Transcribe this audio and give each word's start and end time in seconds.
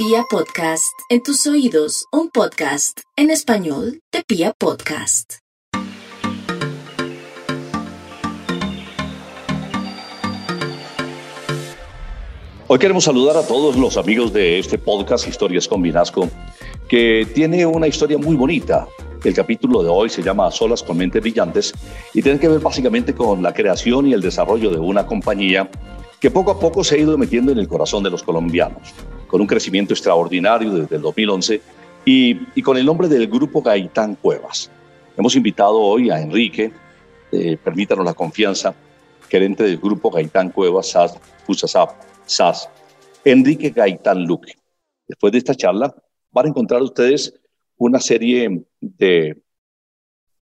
Pia 0.00 0.22
Podcast, 0.30 0.94
en 1.08 1.24
tus 1.24 1.44
oídos, 1.48 2.04
un 2.12 2.30
podcast 2.30 3.00
en 3.16 3.30
español 3.30 4.00
de 4.12 4.22
Pia 4.22 4.54
Podcast. 4.56 5.38
Hoy 12.68 12.78
queremos 12.78 13.02
saludar 13.02 13.38
a 13.38 13.44
todos 13.44 13.74
los 13.74 13.96
amigos 13.96 14.32
de 14.32 14.60
este 14.60 14.78
podcast 14.78 15.26
Historias 15.26 15.66
con 15.66 15.82
Vinasco, 15.82 16.30
que 16.88 17.26
tiene 17.34 17.66
una 17.66 17.88
historia 17.88 18.18
muy 18.18 18.36
bonita. 18.36 18.86
El 19.24 19.34
capítulo 19.34 19.82
de 19.82 19.88
hoy 19.88 20.10
se 20.10 20.22
llama 20.22 20.48
Solas 20.52 20.84
con 20.84 20.96
Mentes 20.96 21.20
Brillantes 21.20 21.74
y 22.14 22.22
tiene 22.22 22.38
que 22.38 22.46
ver 22.46 22.60
básicamente 22.60 23.16
con 23.16 23.42
la 23.42 23.52
creación 23.52 24.06
y 24.06 24.12
el 24.12 24.20
desarrollo 24.20 24.70
de 24.70 24.78
una 24.78 25.04
compañía 25.04 25.68
que 26.20 26.30
poco 26.30 26.52
a 26.52 26.60
poco 26.60 26.84
se 26.84 26.94
ha 26.94 26.98
ido 26.98 27.18
metiendo 27.18 27.50
en 27.50 27.58
el 27.58 27.66
corazón 27.66 28.04
de 28.04 28.10
los 28.10 28.22
colombianos 28.22 28.94
con 29.28 29.40
un 29.40 29.46
crecimiento 29.46 29.94
extraordinario 29.94 30.72
desde 30.72 30.96
el 30.96 31.02
2011 31.02 31.60
y, 32.04 32.62
con 32.62 32.76
el 32.76 32.86
nombre 32.86 33.06
del 33.06 33.28
Grupo 33.28 33.62
Gaitán 33.62 34.16
Cuevas. 34.16 34.70
Hemos 35.16 35.36
invitado 35.36 35.78
hoy 35.78 36.10
a 36.10 36.20
Enrique, 36.20 36.72
eh, 37.30 37.58
permítanos 37.62 38.04
la 38.04 38.14
confianza, 38.14 38.74
gerente 39.28 39.62
del 39.64 39.76
Grupo 39.76 40.10
Gaitán 40.10 40.50
Cuevas, 40.50 40.88
SAS, 40.88 41.18
FUSASAP, 41.46 41.90
SAS, 42.24 42.70
Enrique 43.24 43.70
Gaitán 43.70 44.24
Luque. 44.24 44.54
Después 45.06 45.32
de 45.32 45.38
esta 45.38 45.54
charla 45.54 45.94
van 46.30 46.46
a 46.46 46.48
encontrar 46.48 46.82
ustedes 46.82 47.34
una 47.76 48.00
serie 48.00 48.64
de 48.80 49.42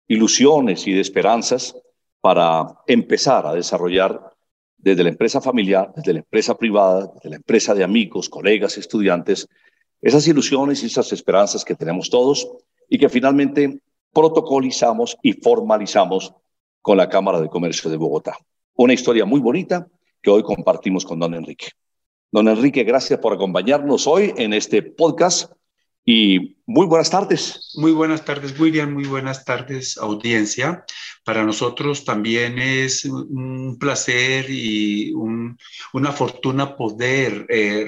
ilusiones 0.08 0.86
y 0.86 0.92
de 0.92 1.00
esperanzas 1.00 1.76
para 2.20 2.66
empezar 2.86 3.46
a 3.46 3.54
desarrollar 3.54 4.31
desde 4.82 5.04
la 5.04 5.10
empresa 5.10 5.40
familiar, 5.40 5.92
desde 5.96 6.12
la 6.12 6.18
empresa 6.18 6.56
privada, 6.58 7.10
desde 7.14 7.30
la 7.30 7.36
empresa 7.36 7.74
de 7.74 7.84
amigos, 7.84 8.28
colegas, 8.28 8.76
estudiantes, 8.76 9.48
esas 10.02 10.26
ilusiones 10.26 10.82
y 10.82 10.86
esas 10.86 11.12
esperanzas 11.12 11.64
que 11.64 11.76
tenemos 11.76 12.10
todos 12.10 12.48
y 12.88 12.98
que 12.98 13.08
finalmente 13.08 13.80
protocolizamos 14.12 15.16
y 15.22 15.34
formalizamos 15.34 16.34
con 16.82 16.98
la 16.98 17.08
Cámara 17.08 17.40
de 17.40 17.48
Comercio 17.48 17.88
de 17.90 17.96
Bogotá. 17.96 18.36
Una 18.74 18.92
historia 18.92 19.24
muy 19.24 19.40
bonita 19.40 19.86
que 20.20 20.30
hoy 20.30 20.42
compartimos 20.42 21.04
con 21.04 21.20
don 21.20 21.34
Enrique. 21.34 21.68
Don 22.32 22.48
Enrique, 22.48 22.82
gracias 22.82 23.20
por 23.20 23.32
acompañarnos 23.32 24.06
hoy 24.08 24.34
en 24.36 24.52
este 24.52 24.82
podcast 24.82 25.52
y 26.04 26.56
muy 26.66 26.86
buenas 26.86 27.10
tardes. 27.10 27.72
Muy 27.74 27.92
buenas 27.92 28.24
tardes, 28.24 28.58
William. 28.58 28.92
Muy 28.92 29.04
buenas 29.04 29.44
tardes, 29.44 29.96
audiencia. 29.98 30.84
Para 31.24 31.44
nosotros 31.44 32.04
también 32.04 32.58
es 32.58 33.04
un 33.04 33.76
placer 33.78 34.46
y 34.48 35.12
una 35.12 36.12
fortuna 36.12 36.76
poder 36.76 37.46
eh, 37.48 37.86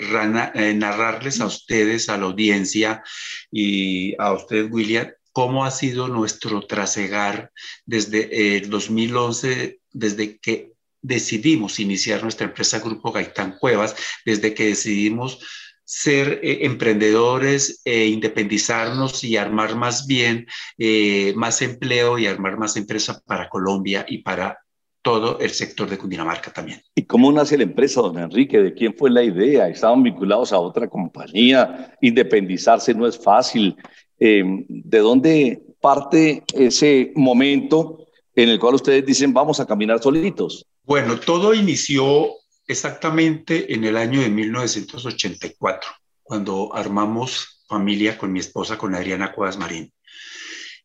eh, 0.55 0.75
narrarles 0.75 1.41
a 1.41 1.47
ustedes, 1.47 2.09
a 2.09 2.19
la 2.19 2.27
audiencia 2.27 3.03
y 3.51 4.15
a 4.21 4.33
usted, 4.33 4.71
William, 4.71 5.09
cómo 5.33 5.65
ha 5.65 5.71
sido 5.71 6.07
nuestro 6.07 6.61
trasegar 6.67 7.51
desde 7.87 8.57
el 8.57 8.71
2011, 8.71 9.81
desde 9.93 10.39
que 10.39 10.75
decidimos 11.03 11.81
iniciar 11.81 12.23
nuestra 12.23 12.47
empresa 12.47 12.79
Grupo 12.79 13.13
Gaitán 13.13 13.59
Cuevas, 13.59 13.97
desde 14.25 14.55
que 14.55 14.67
decidimos 14.67 15.41
ser 15.85 16.41
eh, 16.43 16.65
emprendedores, 16.65 17.83
e 17.85 18.07
independizarnos 18.07 19.23
y 19.25 19.37
armar 19.37 19.77
más 19.77 20.07
bien 20.07 20.47
eh, 20.79 21.33
más 21.37 21.63
empleo 21.63 22.19
y 22.19 22.27
armar 22.27 22.57
más 22.57 22.77
empresa 22.77 23.21
para 23.27 23.49
Colombia 23.49 24.05
y 24.09 24.19
para 24.19 24.59
todo 25.03 25.39
el 25.39 25.51
sector 25.51 25.89
de 25.89 25.99
Cundinamarca 25.99 26.51
también. 26.51 26.81
¿Y 26.95 27.05
cómo 27.05 27.31
nace 27.31 27.59
la 27.59 27.65
empresa, 27.65 28.01
don 28.01 28.19
Enrique? 28.19 28.59
¿De 28.59 28.73
quién 28.73 28.95
fue 28.95 29.11
la 29.11 29.23
idea? 29.23 29.69
¿Estaban 29.69 30.03
vinculados 30.03 30.51
a 30.53 30.59
otra 30.59 30.89
compañía? 30.89 31.95
Independizarse 32.01 32.95
no 32.95 33.07
es 33.07 33.19
fácil. 33.19 33.77
Em, 34.19 34.65
¿De 34.67 34.99
dónde 35.01 35.63
parte 35.79 36.43
ese 36.55 37.13
momento 37.15 38.07
en 38.35 38.49
el 38.49 38.59
cual 38.59 38.77
ustedes 38.77 39.05
dicen 39.05 39.35
vamos 39.35 39.61
a 39.61 39.67
caminar 39.67 40.03
solitos? 40.03 40.67
Bueno, 40.85 41.21
todo 41.21 41.53
inició 41.53 42.31
exactamente 42.67 43.73
en 43.75 43.85
el 43.85 43.97
año 43.97 44.21
de 44.21 44.31
1984, 44.31 45.91
cuando 46.23 46.75
armamos 46.75 47.63
familia 47.69 48.19
con 48.19 48.33
mi 48.33 48.41
esposa, 48.41 48.79
con 48.79 48.95
Adriana 48.95 49.33
Cuevas 49.33 49.59
Marín, 49.59 49.93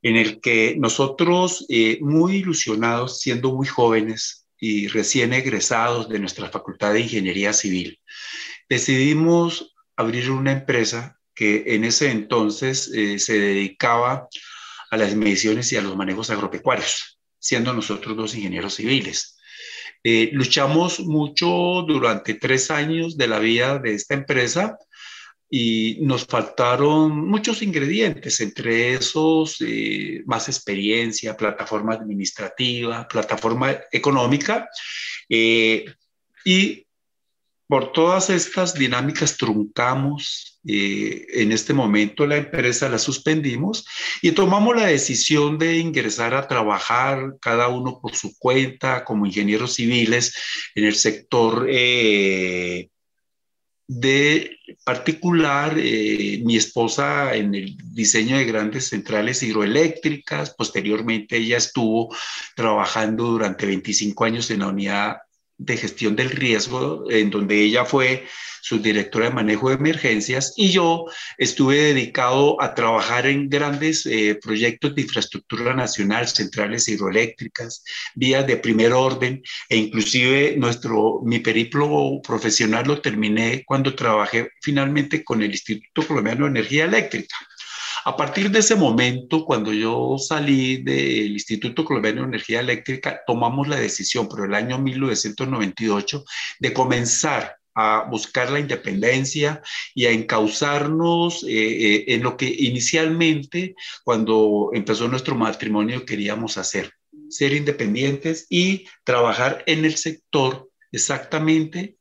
en 0.02 0.16
el 0.16 0.40
que 0.40 0.76
nosotros, 0.78 1.66
eh, 1.70 2.00
muy 2.02 2.38
ilusionados, 2.38 3.20
siendo 3.20 3.54
muy 3.54 3.68
jóvenes 3.68 4.48
y 4.58 4.88
recién 4.88 5.34
egresados 5.34 6.10
de 6.10 6.20
nuestra 6.20 6.50
Facultad 6.50 6.94
de 6.94 7.02
Ingeniería 7.02 7.54
Civil, 7.54 8.00
decidimos 8.70 9.76
abrir 9.96 10.32
una 10.32 10.52
empresa 10.52 11.20
que 11.34 11.64
en 11.76 11.86
ese 11.86 12.12
entonces 12.12 12.90
eh, 12.94 13.20
se 13.20 13.40
dedicaba 13.40 14.28
a 14.92 14.98
las 14.98 15.16
mediciones 15.16 15.72
y 15.72 15.78
a 15.78 15.82
los 15.82 15.96
manejos 15.96 16.30
agropecuarios, 16.30 17.20
siendo 17.38 17.74
nosotros 17.74 18.18
dos 18.18 18.36
ingenieros 18.36 18.76
civiles. 18.76 19.39
Eh, 20.04 20.30
luchamos 20.32 21.02
mucho 21.02 21.84
durante 21.88 22.36
tres 22.36 22.72
años 22.72 23.18
de 23.18 23.28
la 23.28 23.40
vida 23.40 23.80
de 23.80 23.96
esta 23.96 24.14
empresa 24.14 24.78
y 25.50 25.98
nos 26.02 26.26
faltaron 26.26 27.28
muchos 27.28 27.62
ingredientes, 27.64 28.40
entre 28.40 28.94
esos 28.94 29.58
eh, 29.62 30.22
más 30.26 30.48
experiencia, 30.48 31.36
plataforma 31.36 31.96
administrativa, 31.96 33.08
plataforma 33.08 33.76
económica 33.92 34.70
eh, 35.28 35.86
y 36.46 36.86
por 37.68 37.92
todas 37.92 38.30
estas 38.30 38.74
dinámicas 38.74 39.38
truncamos. 39.38 40.49
Eh, 40.66 41.26
en 41.36 41.54
este 41.54 41.74
momento 41.74 42.28
la 42.28 42.36
empresa 42.36 42.90
la 42.90 42.98
suspendimos 42.98 43.88
y 44.22 44.34
tomamos 44.34 44.76
la 44.76 44.88
decisión 44.88 45.58
de 45.58 45.78
ingresar 45.78 46.34
a 46.34 46.50
trabajar 46.50 47.38
cada 47.40 47.70
uno 47.70 48.00
por 48.02 48.14
su 48.14 48.38
cuenta 48.38 49.06
como 49.06 49.26
ingenieros 49.26 49.76
civiles 49.76 50.36
en 50.76 50.84
el 50.84 50.96
sector 50.96 51.66
eh, 51.70 52.90
de 53.88 54.58
particular, 54.84 55.76
eh, 55.80 56.42
mi 56.44 56.58
esposa 56.58 57.36
en 57.36 57.56
el 57.56 57.76
diseño 57.94 58.38
de 58.38 58.46
grandes 58.46 58.90
centrales 58.90 59.42
hidroeléctricas, 59.42 60.54
posteriormente 60.54 61.38
ella 61.38 61.58
estuvo 61.58 62.16
trabajando 62.56 63.24
durante 63.26 63.66
25 63.66 64.26
años 64.26 64.52
en 64.52 64.60
la 64.60 64.68
unidad 64.68 65.18
de 65.58 65.76
gestión 65.78 66.16
del 66.16 66.30
riesgo, 66.30 67.10
en 67.10 67.32
donde 67.32 67.62
ella 67.62 67.84
fue 67.84 68.28
subdirectora 68.62 69.26
de 69.26 69.36
manejo 69.36 69.70
de 69.70 69.76
emergencias, 69.76 70.54
y 70.56 70.70
yo 70.70 71.06
estuve 71.38 71.78
dedicado 71.78 72.62
a 72.62 72.76
trabajar 72.76 73.26
en 73.28 73.50
grandes 73.50 74.06
eh, 74.06 74.40
proyectos 74.42 74.96
de 74.96 75.02
infraestructura 75.02 75.74
nacional, 75.74 76.28
centrales 76.28 76.88
hidroeléctricas, 76.88 77.84
vías 78.16 78.46
de 78.48 78.58
primer 78.58 78.94
orden, 78.94 79.42
e 79.70 79.78
inclusive 79.78 80.56
nuestro, 80.58 81.22
mi 81.24 81.40
periplo 81.40 82.22
profesional 82.22 82.86
lo 82.88 83.02
terminé 83.02 83.64
cuando 83.66 83.96
trabajé 83.96 84.52
finalmente 84.62 85.24
con 85.24 85.42
el 85.42 85.52
Instituto 85.52 86.08
Colombiano 86.08 86.46
de 86.46 86.52
Energía 86.52 86.86
Eléctrica. 86.86 87.36
A 88.06 88.16
partir 88.16 88.50
de 88.50 88.60
ese 88.60 88.76
momento, 88.76 89.46
cuando 89.46 89.74
yo 89.74 90.18
salí 90.18 90.78
del 90.78 91.34
Instituto 91.34 91.84
Colombiano 91.84 92.22
de 92.22 92.30
Energía 92.30 92.62
Eléctrica, 92.62 93.22
tomamos 93.28 93.68
la 93.68 93.76
decisión, 93.76 94.28
por 94.30 94.46
el 94.46 94.54
año 94.54 94.78
1998, 94.80 96.24
de 96.60 96.74
comenzar 96.74 97.59
a 97.80 98.04
buscar 98.10 98.52
la 98.52 98.60
independencia 98.60 99.62
y 99.96 100.06
a 100.06 100.12
encauzarnos 100.12 101.44
eh, 101.44 101.48
eh, 101.50 102.06
en 102.10 102.24
lo 102.24 102.36
que 102.36 102.46
inicialmente, 102.46 103.76
cuando 104.04 104.72
empezó 104.74 105.08
nuestro 105.08 105.36
matrimonio, 105.36 106.06
queríamos 106.06 106.58
hacer, 106.58 106.92
ser 107.30 107.54
independientes 107.54 108.48
y 108.50 108.86
trabajar 109.06 109.64
en 109.66 109.86
el 109.86 109.96
sector 109.96 110.70
exactamente 110.92 111.96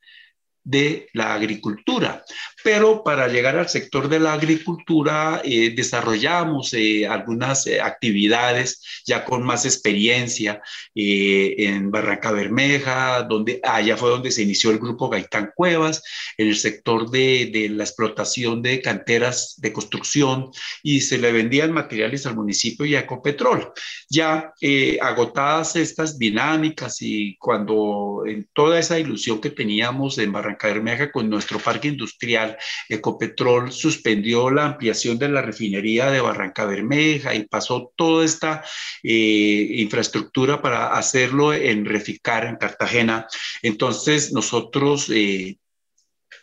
de 0.64 1.08
la 1.14 1.34
agricultura. 1.34 2.24
Pero 2.70 3.02
para 3.02 3.28
llegar 3.28 3.56
al 3.56 3.70
sector 3.70 4.10
de 4.10 4.20
la 4.20 4.34
agricultura 4.34 5.40
eh, 5.42 5.72
desarrollamos 5.74 6.74
eh, 6.74 7.06
algunas 7.06 7.66
eh, 7.66 7.80
actividades 7.80 9.02
ya 9.06 9.24
con 9.24 9.42
más 9.42 9.64
experiencia 9.64 10.60
en 10.94 11.90
Barranca 11.90 12.30
Bermeja, 12.30 13.22
donde 13.22 13.60
allá 13.62 13.96
fue 13.96 14.10
donde 14.10 14.30
se 14.30 14.42
inició 14.42 14.70
el 14.70 14.78
grupo 14.78 15.08
Gaitán 15.08 15.52
Cuevas, 15.54 16.02
en 16.36 16.48
el 16.48 16.56
sector 16.56 17.10
de, 17.10 17.48
de 17.50 17.70
la 17.70 17.84
explotación 17.84 18.60
de 18.60 18.82
canteras 18.82 19.54
de 19.56 19.72
construcción 19.72 20.50
y 20.82 21.00
se 21.00 21.16
le 21.16 21.32
vendían 21.32 21.72
materiales 21.72 22.26
al 22.26 22.34
municipio 22.34 22.84
y 22.84 22.96
a 22.96 23.00
Ecopetrol. 23.00 23.72
Ya 24.10 24.52
agotadas 25.00 25.76
estas 25.76 26.18
dinámicas 26.18 27.00
y 27.00 27.36
cuando 27.38 28.24
en 28.26 28.46
toda 28.52 28.78
esa 28.78 28.98
ilusión 28.98 29.40
que 29.40 29.50
teníamos 29.50 30.18
en 30.18 30.32
Barranca 30.32 30.68
Bermeja 30.68 31.10
con 31.10 31.30
nuestro 31.30 31.58
parque 31.58 31.88
industrial, 31.88 32.57
Ecopetrol 32.88 33.72
suspendió 33.72 34.50
la 34.50 34.66
ampliación 34.66 35.18
de 35.18 35.28
la 35.28 35.42
refinería 35.42 36.10
de 36.10 36.20
Barranca 36.20 36.64
Bermeja 36.64 37.34
y 37.34 37.46
pasó 37.46 37.92
toda 37.96 38.24
esta 38.24 38.64
eh, 39.02 39.68
infraestructura 39.76 40.62
para 40.62 40.94
hacerlo 40.96 41.52
en 41.52 41.84
Reficar, 41.84 42.46
en 42.46 42.56
Cartagena. 42.56 43.26
Entonces 43.62 44.32
nosotros... 44.32 45.10
Eh, 45.10 45.58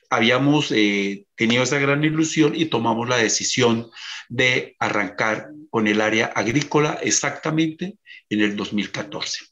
habíamos 0.09 0.71
eh, 0.71 1.25
tenido 1.35 1.63
esa 1.63 1.79
gran 1.79 2.03
ilusión 2.03 2.55
y 2.55 2.65
tomamos 2.65 3.09
la 3.09 3.17
decisión 3.17 3.89
de 4.29 4.75
arrancar 4.79 5.49
con 5.69 5.87
el 5.87 5.99
área 5.99 6.27
agrícola 6.27 6.99
exactamente 7.01 7.97
en 8.29 8.41
el 8.41 8.55
2014. 8.55 9.45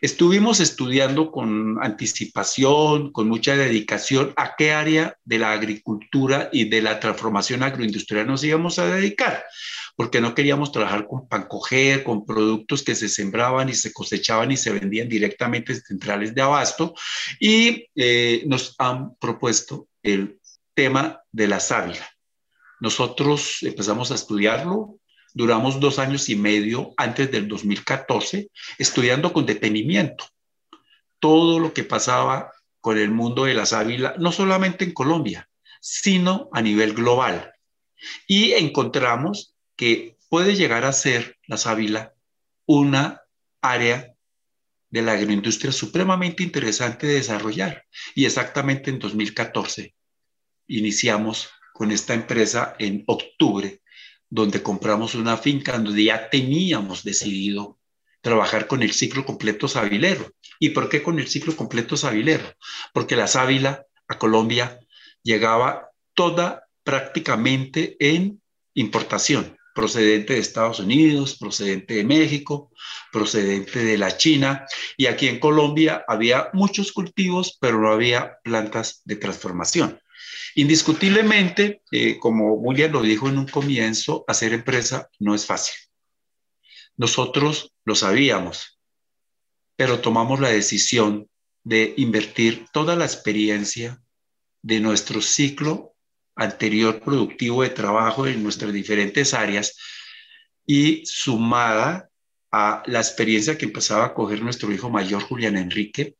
Estuvimos 0.00 0.60
estudiando 0.60 1.30
con 1.32 1.82
anticipación, 1.82 3.12
con 3.12 3.28
mucha 3.28 3.56
dedicación, 3.56 4.32
a 4.36 4.54
qué 4.56 4.72
área 4.72 5.16
de 5.24 5.38
la 5.38 5.52
agricultura 5.52 6.48
y 6.52 6.68
de 6.68 6.82
la 6.82 7.00
transformación 7.00 7.62
agroindustrial 7.62 8.26
nos 8.26 8.44
íbamos 8.44 8.78
a 8.78 8.86
dedicar, 8.86 9.44
porque 9.96 10.20
no 10.20 10.34
queríamos 10.34 10.70
trabajar 10.70 11.06
con 11.06 11.28
pancoger, 11.28 12.04
con 12.04 12.24
productos 12.24 12.82
que 12.82 12.94
se 12.94 13.08
sembraban 13.08 13.68
y 13.68 13.74
se 13.74 13.92
cosechaban 13.92 14.52
y 14.52 14.56
se 14.56 14.72
vendían 14.72 15.08
directamente 15.08 15.72
en 15.72 15.80
centrales 15.82 16.34
de 16.34 16.42
abasto, 16.42 16.94
y 17.40 17.86
eh, 17.96 18.44
nos 18.46 18.74
han 18.78 19.16
propuesto 19.16 19.88
el 20.02 20.38
tema 20.74 21.20
de 21.32 21.48
la 21.48 21.60
sábila. 21.60 22.08
Nosotros 22.80 23.58
empezamos 23.62 24.10
a 24.10 24.14
estudiarlo, 24.14 24.99
duramos 25.34 25.80
dos 25.80 25.98
años 25.98 26.28
y 26.28 26.36
medio 26.36 26.92
antes 26.96 27.30
del 27.30 27.48
2014 27.48 28.50
estudiando 28.78 29.32
con 29.32 29.46
detenimiento 29.46 30.26
todo 31.20 31.60
lo 31.60 31.72
que 31.72 31.84
pasaba 31.84 32.50
con 32.80 32.98
el 32.98 33.10
mundo 33.10 33.44
de 33.44 33.54
la 33.54 33.66
sábila, 33.66 34.14
no 34.18 34.32
solamente 34.32 34.84
en 34.84 34.92
Colombia, 34.92 35.48
sino 35.80 36.48
a 36.52 36.62
nivel 36.62 36.94
global. 36.94 37.52
Y 38.26 38.52
encontramos 38.52 39.54
que 39.76 40.16
puede 40.28 40.56
llegar 40.56 40.84
a 40.84 40.92
ser 40.92 41.38
la 41.46 41.58
sábila 41.58 42.14
una 42.66 43.20
área 43.60 44.14
de 44.88 45.02
la 45.02 45.12
agroindustria 45.12 45.72
supremamente 45.72 46.42
interesante 46.42 47.06
de 47.06 47.14
desarrollar. 47.14 47.84
Y 48.14 48.24
exactamente 48.24 48.90
en 48.90 48.98
2014 48.98 49.94
iniciamos 50.66 51.50
con 51.74 51.90
esta 51.90 52.14
empresa 52.14 52.74
en 52.78 53.04
octubre, 53.06 53.80
donde 54.30 54.62
compramos 54.62 55.14
una 55.14 55.36
finca 55.36 55.76
donde 55.78 56.04
ya 56.04 56.30
teníamos 56.30 57.02
decidido 57.02 57.78
trabajar 58.20 58.66
con 58.66 58.82
el 58.82 58.92
ciclo 58.92 59.24
completo 59.24 59.66
sabilero. 59.66 60.32
¿Y 60.58 60.70
por 60.70 60.88
qué 60.88 61.02
con 61.02 61.18
el 61.18 61.28
ciclo 61.28 61.56
completo 61.56 61.96
sabilero? 61.96 62.44
Porque 62.92 63.16
la 63.16 63.26
sábila 63.26 63.84
a 64.08 64.18
Colombia 64.18 64.78
llegaba 65.22 65.90
toda 66.14 66.68
prácticamente 66.84 67.96
en 67.98 68.40
importación, 68.74 69.56
procedente 69.74 70.34
de 70.34 70.40
Estados 70.40 70.80
Unidos, 70.80 71.36
procedente 71.38 71.94
de 71.94 72.04
México, 72.04 72.70
procedente 73.10 73.82
de 73.84 73.98
la 73.98 74.16
China. 74.16 74.66
Y 74.96 75.06
aquí 75.06 75.28
en 75.28 75.40
Colombia 75.40 76.04
había 76.06 76.50
muchos 76.52 76.92
cultivos, 76.92 77.56
pero 77.60 77.80
no 77.80 77.92
había 77.92 78.38
plantas 78.44 79.02
de 79.04 79.16
transformación. 79.16 80.00
Indiscutiblemente, 80.54 81.82
eh, 81.90 82.18
como 82.18 82.54
William 82.54 82.92
lo 82.92 83.02
dijo 83.02 83.28
en 83.28 83.38
un 83.38 83.46
comienzo, 83.46 84.24
hacer 84.26 84.52
empresa 84.52 85.08
no 85.18 85.34
es 85.34 85.46
fácil. 85.46 85.74
Nosotros 86.96 87.74
lo 87.84 87.94
sabíamos, 87.94 88.78
pero 89.76 90.00
tomamos 90.00 90.40
la 90.40 90.50
decisión 90.50 91.28
de 91.62 91.94
invertir 91.96 92.66
toda 92.72 92.96
la 92.96 93.04
experiencia 93.04 94.02
de 94.62 94.80
nuestro 94.80 95.22
ciclo 95.22 95.94
anterior 96.36 97.00
productivo 97.00 97.62
de 97.62 97.70
trabajo 97.70 98.26
en 98.26 98.42
nuestras 98.42 98.72
diferentes 98.72 99.34
áreas 99.34 99.76
y 100.66 101.04
sumada 101.04 102.10
a 102.52 102.82
la 102.86 102.98
experiencia 102.98 103.56
que 103.56 103.66
empezaba 103.66 104.06
a 104.06 104.14
coger 104.14 104.42
nuestro 104.42 104.72
hijo 104.72 104.90
mayor, 104.90 105.22
Julián 105.22 105.56
Enrique, 105.56 106.16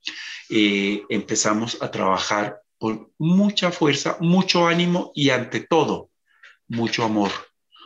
eh, 0.48 1.02
empezamos 1.08 1.78
a 1.80 1.90
trabajar 1.90 2.59
con 2.80 3.12
mucha 3.18 3.70
fuerza, 3.70 4.16
mucho 4.20 4.66
ánimo 4.66 5.12
y 5.14 5.28
ante 5.28 5.60
todo, 5.60 6.10
mucho 6.66 7.04
amor. 7.04 7.30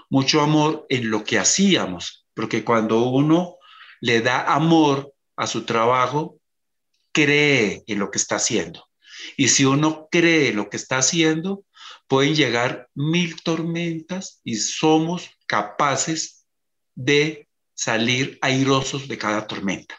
Mucho 0.08 0.40
amor 0.40 0.86
en 0.88 1.10
lo 1.10 1.24
que 1.24 1.36
hacíamos, 1.36 2.28
porque 2.32 2.62
cuando 2.62 3.02
uno 3.02 3.56
le 4.00 4.20
da 4.20 4.54
amor 4.54 5.12
a 5.34 5.48
su 5.48 5.64
trabajo, 5.64 6.38
cree 7.10 7.82
en 7.88 7.98
lo 7.98 8.12
que 8.12 8.18
está 8.18 8.36
haciendo. 8.36 8.88
Y 9.36 9.48
si 9.48 9.64
uno 9.64 10.06
cree 10.12 10.50
en 10.50 10.56
lo 10.56 10.70
que 10.70 10.76
está 10.76 10.98
haciendo, 10.98 11.64
pueden 12.06 12.36
llegar 12.36 12.88
mil 12.94 13.42
tormentas 13.42 14.40
y 14.44 14.54
somos 14.54 15.28
capaces 15.46 16.46
de 16.94 17.48
salir 17.74 18.38
airosos 18.42 19.08
de 19.08 19.18
cada 19.18 19.48
tormenta. 19.48 19.98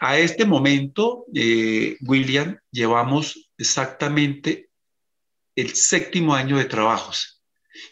A 0.00 0.18
este 0.18 0.44
momento, 0.44 1.26
eh, 1.32 1.96
William, 2.00 2.58
llevamos 2.72 3.45
exactamente 3.58 4.70
el 5.54 5.74
séptimo 5.74 6.34
año 6.34 6.58
de 6.58 6.66
trabajos 6.66 7.36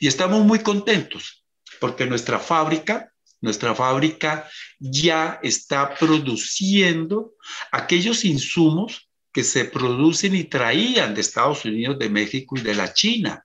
y 0.01 0.07
estamos 0.07 0.45
muy 0.45 0.61
contentos 0.61 1.45
porque 1.81 2.07
nuestra 2.07 2.39
fábrica, 2.39 3.13
nuestra 3.41 3.75
fábrica 3.75 4.49
ya 4.79 5.41
está 5.43 5.95
produciendo 5.95 7.35
aquellos 7.73 8.25
insumos 8.25 9.11
que 9.33 9.45
se 9.45 9.65
producen 9.65 10.35
y 10.37 10.45
traían 10.45 11.15
de 11.15 11.21
Estados 11.21 11.65
Unidos, 11.65 11.99
de 11.99 12.09
México 12.09 12.57
y 12.57 12.61
de 12.61 12.75
la 12.75 12.95
China. 12.95 13.45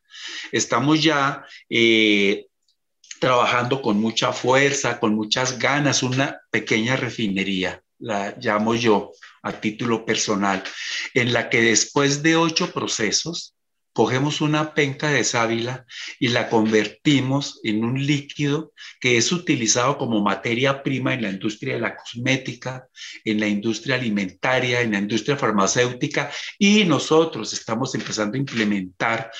Estamos 0.51 1.01
ya 1.01 1.43
eh, 1.67 2.45
trabajando 3.19 3.81
con 3.81 3.99
mucha 3.99 4.31
fuerza, 4.31 4.99
con 4.99 5.15
muchas 5.15 5.57
ganas, 5.57 6.03
una 6.03 6.39
pequeña 6.51 6.95
refinería 6.95 7.83
la 7.99 8.35
llamo 8.39 8.75
yo 8.75 9.11
a 9.43 9.53
título 9.53 10.05
personal, 10.05 10.63
en 11.13 11.33
la 11.33 11.49
que 11.49 11.61
después 11.61 12.23
de 12.23 12.35
ocho 12.35 12.71
procesos, 12.71 13.55
cogemos 13.93 14.39
una 14.39 14.73
penca 14.73 15.09
de 15.09 15.23
sábila 15.23 15.85
y 16.19 16.29
la 16.29 16.49
convertimos 16.49 17.59
en 17.63 17.83
un 17.83 18.05
líquido 18.05 18.71
que 19.01 19.17
es 19.17 19.31
utilizado 19.31 19.97
como 19.97 20.21
materia 20.21 20.83
prima 20.83 21.13
en 21.13 21.23
la 21.23 21.29
industria 21.29 21.73
de 21.73 21.81
la 21.81 21.95
cosmética, 21.95 22.87
en 23.25 23.39
la 23.39 23.47
industria 23.47 23.95
alimentaria, 23.95 24.81
en 24.81 24.91
la 24.91 24.99
industria 24.99 25.35
farmacéutica 25.35 26.31
y 26.57 26.85
nosotros 26.85 27.51
estamos 27.51 27.93
empezando 27.95 28.35
a 28.35 28.39
implementar 28.39 29.31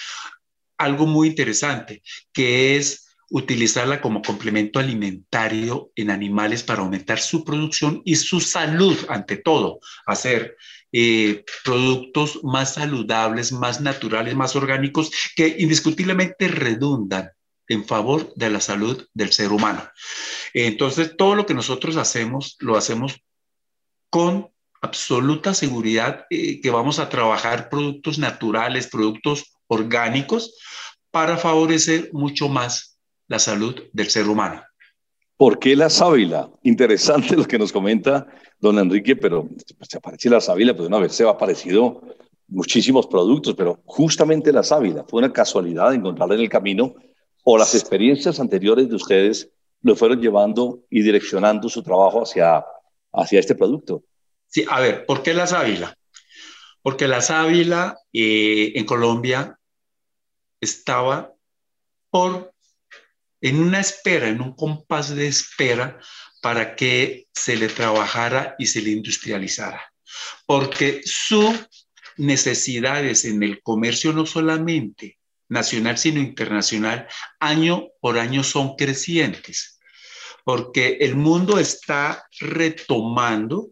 algo 0.78 1.06
muy 1.06 1.30
interesante, 1.30 2.02
que 2.34 2.76
es 2.76 3.09
utilizarla 3.30 4.02
como 4.02 4.22
complemento 4.22 4.80
alimentario 4.80 5.92
en 5.96 6.10
animales 6.10 6.64
para 6.64 6.82
aumentar 6.82 7.20
su 7.20 7.44
producción 7.44 8.02
y 8.06 8.16
su 8.16 8.40
salud, 8.40 8.98
ante 9.08 9.38
todo, 9.38 9.80
hacer 10.06 10.58
eh, 10.92 11.46
productos 11.64 12.40
más 12.44 12.74
saludables, 12.74 13.52
más 13.52 13.82
naturales, 13.82 14.36
más 14.36 14.56
orgánicos, 14.56 15.12
que 15.36 15.56
indiscutiblemente 15.60 16.48
redundan 16.48 17.32
en 17.68 17.86
favor 17.86 18.34
de 18.36 18.50
la 18.50 18.62
salud 18.62 19.08
del 19.14 19.32
ser 19.32 19.52
humano. 19.52 19.88
Entonces, 20.54 21.16
todo 21.16 21.36
lo 21.36 21.46
que 21.46 21.54
nosotros 21.54 21.98
hacemos, 21.98 22.56
lo 22.60 22.76
hacemos 22.76 23.22
con 24.10 24.50
absoluta 24.82 25.54
seguridad 25.54 26.26
eh, 26.32 26.62
que 26.62 26.72
vamos 26.72 26.98
a 27.00 27.10
trabajar 27.10 27.70
productos 27.70 28.18
naturales, 28.18 28.88
productos 28.88 29.54
orgánicos, 29.68 30.56
para 31.12 31.38
favorecer 31.38 32.10
mucho 32.14 32.50
más 32.50 32.99
la 33.30 33.40
salud 33.40 33.76
del 33.94 34.10
ser 34.10 34.28
humano. 34.28 34.62
¿Por 35.38 35.58
qué 35.58 35.76
la 35.76 35.90
sábila? 35.90 36.50
Interesante 36.64 37.38
lo 37.38 37.46
que 37.46 37.58
nos 37.58 37.72
comenta 37.72 38.28
don 38.60 38.78
Enrique, 38.78 39.16
pero 39.16 39.48
se 39.82 39.98
aparece 39.98 40.30
la 40.30 40.42
sábila, 40.42 40.76
pues 40.76 40.90
una 40.90 41.00
vez 41.00 41.14
se 41.14 41.24
ha 41.24 41.30
aparecido 41.30 42.02
muchísimos 42.50 43.08
productos, 43.08 43.56
pero 43.56 43.80
justamente 43.86 44.52
la 44.52 44.64
sábila 44.64 45.06
fue 45.08 45.20
una 45.20 45.32
casualidad 45.32 45.94
encontrarla 45.94 46.36
en 46.36 46.42
el 46.42 46.50
camino 46.50 46.96
o 47.44 47.58
las 47.58 47.74
experiencias 47.74 48.40
anteriores 48.40 48.90
de 48.90 48.96
ustedes 48.96 49.50
lo 49.82 49.96
fueron 49.96 50.20
llevando 50.20 50.82
y 50.90 51.02
direccionando 51.04 51.70
su 51.70 51.82
trabajo 51.84 52.24
hacia, 52.24 52.66
hacia 53.14 53.40
este 53.40 53.56
producto. 53.56 54.04
Sí, 54.48 54.66
a 54.68 54.82
ver, 54.82 55.06
¿por 55.06 55.24
qué 55.24 55.34
la 55.34 55.48
sábila? 55.48 55.96
Porque 56.82 57.08
la 57.08 57.22
sábila 57.22 57.98
eh, 58.12 58.74
en 58.76 58.86
Colombia 58.86 59.58
estaba 60.60 61.34
por 62.10 62.52
en 63.42 63.60
una 63.60 63.80
espera, 63.80 64.28
en 64.28 64.42
un 64.42 64.56
compás 64.56 65.16
de 65.16 65.28
espera 65.28 66.00
para 66.42 66.76
que 66.76 67.28
se 67.34 67.56
le 67.56 67.68
trabajara 67.68 68.56
y 68.60 68.68
se 68.68 68.82
le 68.82 68.92
industrializara. 68.92 69.82
Porque 70.46 71.02
sus 71.06 71.56
necesidades 72.18 73.26
en 73.26 73.44
el 73.44 73.62
comercio 73.62 74.14
no 74.14 74.26
solamente 74.26 75.18
nacional, 75.48 75.98
sino 75.98 76.20
internacional, 76.20 77.08
año 77.40 77.88
por 78.02 78.20
año 78.20 78.44
son 78.44 78.76
crecientes. 78.76 79.80
Porque 80.44 80.98
el 81.02 81.16
mundo 81.16 81.60
está 81.60 82.28
retomando 82.40 83.70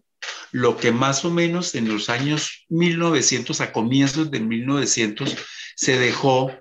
lo 0.51 0.77
que 0.77 0.91
más 0.91 1.23
o 1.25 1.29
menos 1.29 1.75
en 1.75 1.87
los 1.87 2.09
años 2.09 2.65
1900, 2.69 3.61
a 3.61 3.71
comienzos 3.71 4.31
de 4.31 4.39
1900, 4.39 5.35
se 5.75 5.99
dejó 5.99 6.51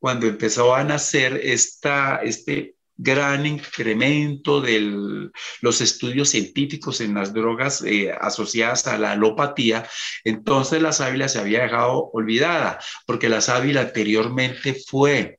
cuando 0.00 0.26
empezó 0.26 0.74
a 0.74 0.82
nacer 0.82 1.40
este 1.44 2.74
gran 2.96 3.46
incremento 3.46 4.60
de 4.60 5.30
los 5.62 5.80
estudios 5.80 6.30
científicos 6.30 7.00
en 7.00 7.14
las 7.14 7.32
drogas 7.32 7.82
eh, 7.82 8.12
asociadas 8.20 8.86
a 8.86 8.98
la 8.98 9.12
alopatía, 9.12 9.88
entonces 10.24 10.82
la 10.82 10.92
sábila 10.92 11.28
se 11.28 11.38
había 11.38 11.62
dejado 11.62 12.10
olvidada, 12.12 12.78
porque 13.06 13.28
la 13.28 13.40
sábila 13.40 13.82
anteriormente 13.82 14.74
fue 14.86 15.38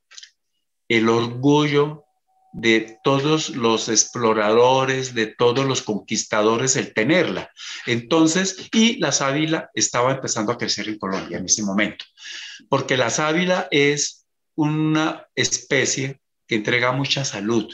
el 0.87 1.09
orgullo 1.09 2.05
de 2.53 2.97
todos 3.03 3.49
los 3.51 3.89
exploradores, 3.89 5.13
de 5.13 5.27
todos 5.27 5.65
los 5.65 5.83
conquistadores, 5.83 6.75
el 6.75 6.93
tenerla. 6.93 7.49
Entonces, 7.85 8.69
y 8.73 8.97
la 8.97 9.11
sábila 9.11 9.69
estaba 9.73 10.11
empezando 10.11 10.51
a 10.51 10.57
crecer 10.57 10.89
en 10.89 10.97
Colombia 10.97 11.37
en 11.37 11.45
ese 11.45 11.63
momento, 11.63 12.05
porque 12.69 12.97
la 12.97 13.09
sábila 13.09 13.67
es 13.71 14.20
una 14.61 15.27
especie 15.35 16.21
que 16.47 16.55
entrega 16.55 16.91
mucha 16.91 17.25
salud 17.25 17.73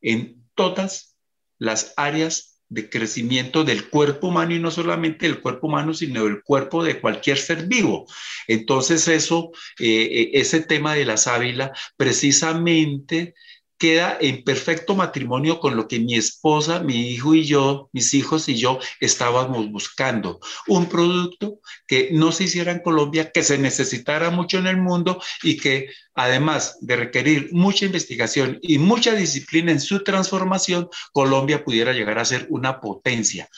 en 0.00 0.44
todas 0.54 1.16
las 1.58 1.92
áreas 1.96 2.60
de 2.68 2.88
crecimiento 2.88 3.64
del 3.64 3.90
cuerpo 3.90 4.28
humano 4.28 4.54
y 4.54 4.60
no 4.60 4.70
solamente 4.70 5.26
del 5.26 5.40
cuerpo 5.40 5.66
humano, 5.66 5.92
sino 5.92 6.24
del 6.24 6.42
cuerpo 6.42 6.84
de 6.84 7.00
cualquier 7.00 7.36
ser 7.36 7.66
vivo. 7.66 8.06
Entonces 8.46 9.08
eso, 9.08 9.50
eh, 9.80 9.88
eh, 9.88 10.30
ese 10.34 10.60
tema 10.60 10.94
de 10.94 11.04
la 11.04 11.16
sábila 11.16 11.72
precisamente 11.96 13.34
queda 13.80 14.18
en 14.20 14.44
perfecto 14.44 14.94
matrimonio 14.94 15.58
con 15.58 15.74
lo 15.74 15.88
que 15.88 15.98
mi 15.98 16.14
esposa, 16.14 16.80
mi 16.80 17.08
hijo 17.08 17.34
y 17.34 17.44
yo, 17.44 17.88
mis 17.92 18.12
hijos 18.12 18.48
y 18.50 18.56
yo 18.56 18.78
estábamos 19.00 19.70
buscando. 19.72 20.38
Un 20.68 20.86
producto 20.86 21.60
que 21.88 22.10
no 22.12 22.30
se 22.30 22.44
hiciera 22.44 22.72
en 22.72 22.80
Colombia, 22.80 23.32
que 23.32 23.42
se 23.42 23.56
necesitara 23.56 24.30
mucho 24.30 24.58
en 24.58 24.66
el 24.66 24.76
mundo 24.76 25.20
y 25.42 25.56
que 25.56 25.88
además 26.14 26.76
de 26.82 26.96
requerir 26.96 27.48
mucha 27.52 27.86
investigación 27.86 28.58
y 28.60 28.76
mucha 28.76 29.14
disciplina 29.14 29.72
en 29.72 29.80
su 29.80 30.04
transformación, 30.04 30.90
Colombia 31.12 31.64
pudiera 31.64 31.94
llegar 31.94 32.18
a 32.18 32.26
ser 32.26 32.46
una 32.50 32.80
potencia. 32.80 33.48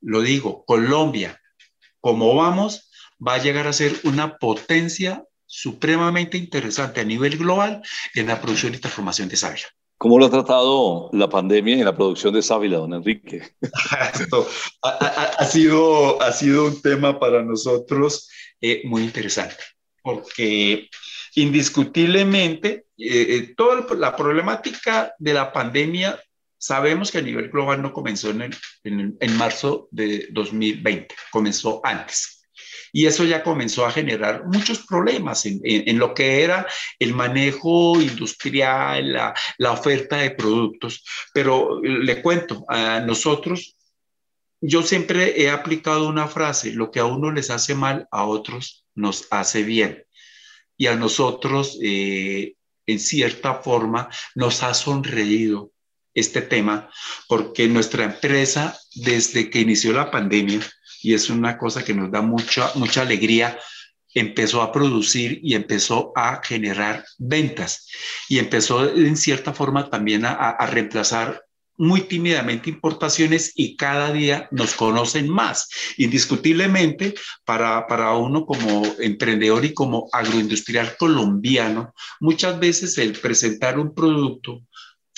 Lo 0.00 0.22
digo, 0.22 0.64
Colombia, 0.64 1.42
como 2.00 2.34
vamos, 2.34 2.90
va 3.24 3.34
a 3.34 3.42
llegar 3.42 3.66
a 3.66 3.74
ser 3.74 4.00
una 4.04 4.38
potencia 4.38 5.24
supremamente 5.48 6.36
interesante 6.36 7.00
a 7.00 7.04
nivel 7.04 7.38
global 7.38 7.82
en 8.14 8.26
la 8.26 8.40
producción 8.40 8.74
y 8.74 8.78
transformación 8.78 9.28
de 9.28 9.36
sábila. 9.36 9.66
¿Cómo 9.96 10.18
lo 10.18 10.26
ha 10.26 10.30
tratado 10.30 11.10
la 11.12 11.28
pandemia 11.28 11.74
en 11.74 11.84
la 11.84 11.96
producción 11.96 12.32
de 12.32 12.42
sábila, 12.42 12.76
don 12.76 12.94
Enrique? 12.94 13.42
ha, 13.90 15.44
sido, 15.44 16.22
ha 16.22 16.32
sido 16.32 16.66
un 16.66 16.80
tema 16.80 17.18
para 17.18 17.42
nosotros 17.42 18.30
eh, 18.60 18.82
muy 18.84 19.02
interesante, 19.02 19.56
porque 20.02 20.88
indiscutiblemente 21.34 22.86
eh, 22.96 23.26
eh, 23.28 23.54
toda 23.56 23.84
la 23.96 24.14
problemática 24.14 25.14
de 25.18 25.32
la 25.32 25.52
pandemia 25.52 26.20
sabemos 26.58 27.10
que 27.10 27.18
a 27.18 27.22
nivel 27.22 27.50
global 27.50 27.82
no 27.82 27.92
comenzó 27.92 28.30
en, 28.30 28.52
en 28.84 29.36
marzo 29.36 29.88
de 29.90 30.28
2020, 30.30 31.14
comenzó 31.32 31.80
antes 31.82 32.37
y 32.92 33.06
eso 33.06 33.24
ya 33.24 33.42
comenzó 33.42 33.86
a 33.86 33.90
generar 33.90 34.44
muchos 34.46 34.86
problemas 34.86 35.44
en, 35.46 35.98
lo 35.98 36.14
que 36.14 36.42
era 36.42 36.66
el 36.98 37.14
manejo 37.14 38.00
industrial, 38.00 39.12
la, 39.12 39.34
la 39.58 39.72
oferta 39.72 40.16
de 40.16 40.30
productos. 40.30 41.04
Pero 41.32 41.80
le 41.82 42.22
cuento, 42.22 42.64
a 42.68 43.00
nosotros 43.00 43.76
yo 44.60 44.82
siempre 44.82 45.40
he 45.40 45.50
aplicado 45.50 46.08
una 46.08 46.26
frase, 46.26 46.72
lo 46.72 46.90
que 46.90 47.00
a 47.00 47.04
uno 47.04 47.30
les 47.30 47.50
hace 47.50 47.74
mal, 47.74 48.08
a 48.10 48.24
otros 48.24 48.86
nos 48.94 49.26
hace 49.30 49.62
bien. 49.62 50.04
Y 50.76 50.86
a 50.86 50.96
nosotros, 50.96 51.78
eh, 51.82 52.54
en 52.86 52.98
cierta 52.98 53.54
forma, 53.54 54.08
nos 54.34 54.62
ha 54.62 54.74
sonreído 54.74 55.72
este 56.14 56.42
tema, 56.42 56.90
porque 57.28 57.68
nuestra 57.68 58.04
empresa, 58.04 58.76
desde 58.94 59.50
que 59.50 59.60
inició 59.60 59.92
la 59.92 60.10
pandemia, 60.10 60.60
y 61.02 61.14
es 61.14 61.30
una 61.30 61.58
cosa 61.58 61.84
que 61.84 61.94
nos 61.94 62.10
da 62.10 62.22
mucha, 62.22 62.70
mucha 62.74 63.02
alegría, 63.02 63.58
empezó 64.14 64.62
a 64.62 64.72
producir 64.72 65.40
y 65.42 65.54
empezó 65.54 66.12
a 66.16 66.40
generar 66.42 67.04
ventas 67.18 67.88
y 68.28 68.38
empezó 68.38 68.88
en 68.88 69.16
cierta 69.16 69.52
forma 69.52 69.90
también 69.90 70.24
a, 70.24 70.56
reemplazar 70.66 71.42
muy 71.80 72.00
tímidamente 72.02 72.70
importaciones 72.70 73.52
y 73.54 73.76
cada 73.76 74.12
día 74.12 74.48
nos 74.50 74.74
conocen 74.74 75.28
más. 75.28 75.68
Indiscutiblemente, 75.96 77.14
para, 77.44 77.86
para 77.86 78.14
uno 78.14 78.46
como 78.46 78.84
emprendedor 78.98 79.64
y 79.64 79.74
como 79.74 80.08
agroindustrial 80.10 80.96
colombiano, 80.96 81.94
muchas 82.18 82.58
veces 82.58 82.98
el 82.98 83.12
presentar 83.12 83.78
un 83.78 83.94
producto 83.94 84.60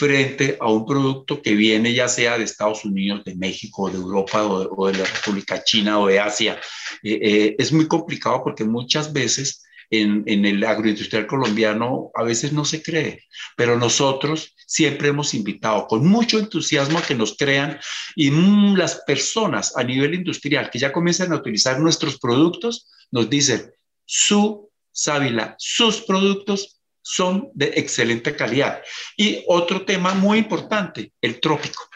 frente 0.00 0.56
a 0.58 0.70
un 0.70 0.86
producto 0.86 1.42
que 1.42 1.54
viene 1.54 1.92
ya 1.92 2.08
sea 2.08 2.38
de 2.38 2.44
Estados 2.44 2.86
Unidos, 2.86 3.22
de 3.22 3.34
México, 3.34 3.90
de 3.90 3.98
Europa 3.98 4.42
o, 4.46 4.86
de 4.86 4.96
la 4.96 5.04
República 5.04 5.62
China 5.62 6.00
o 6.00 6.06
de 6.06 6.18
Asia. 6.18 6.58
Eh, 7.02 7.18
eh, 7.22 7.56
es 7.58 7.70
muy 7.70 7.86
complicado 7.86 8.40
porque 8.42 8.64
muchas 8.64 9.12
veces 9.12 9.62
en, 9.90 10.22
en, 10.24 10.46
el 10.46 10.64
agroindustrial 10.64 11.26
colombiano 11.26 12.10
a 12.14 12.22
veces 12.22 12.50
no 12.50 12.64
se 12.64 12.82
cree, 12.82 13.24
pero 13.58 13.76
nosotros 13.76 14.54
siempre 14.66 15.08
hemos 15.08 15.34
invitado 15.34 15.86
con 15.86 16.06
mucho 16.06 16.38
entusiasmo 16.38 16.98
a 16.98 17.02
que 17.02 17.14
nos 17.14 17.36
crean 17.36 17.78
y 18.16 18.30
las 18.74 19.02
personas 19.06 19.76
a 19.76 19.82
nivel 19.84 20.14
industrial 20.14 20.70
que 20.70 20.78
ya 20.78 20.92
comienzan 20.92 21.32
a 21.32 21.36
utilizar 21.36 21.78
nuestros 21.78 22.18
productos 22.18 22.88
nos 23.10 23.28
dicen, 23.28 23.70
su 24.06 24.70
sábila, 24.92 25.56
sus 25.58 26.00
productos 26.00 26.79
son 27.10 27.50
de 27.54 27.72
excelente 27.74 28.36
calidad. 28.36 28.82
Y 29.16 29.42
otro 29.48 29.84
tema 29.84 30.14
muy 30.14 30.38
importante, 30.38 31.12
el 31.20 31.40
trópico. 31.40 31.88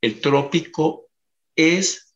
El 0.00 0.20
trópico 0.20 1.08
es 1.54 2.14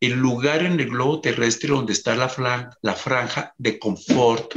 el 0.00 0.12
lugar 0.12 0.62
en 0.62 0.78
el 0.78 0.90
globo 0.90 1.20
terrestre 1.20 1.70
donde 1.70 1.92
está 1.92 2.14
la, 2.14 2.28
franja 2.28 3.52
de 3.58 3.78
confort 3.80 4.54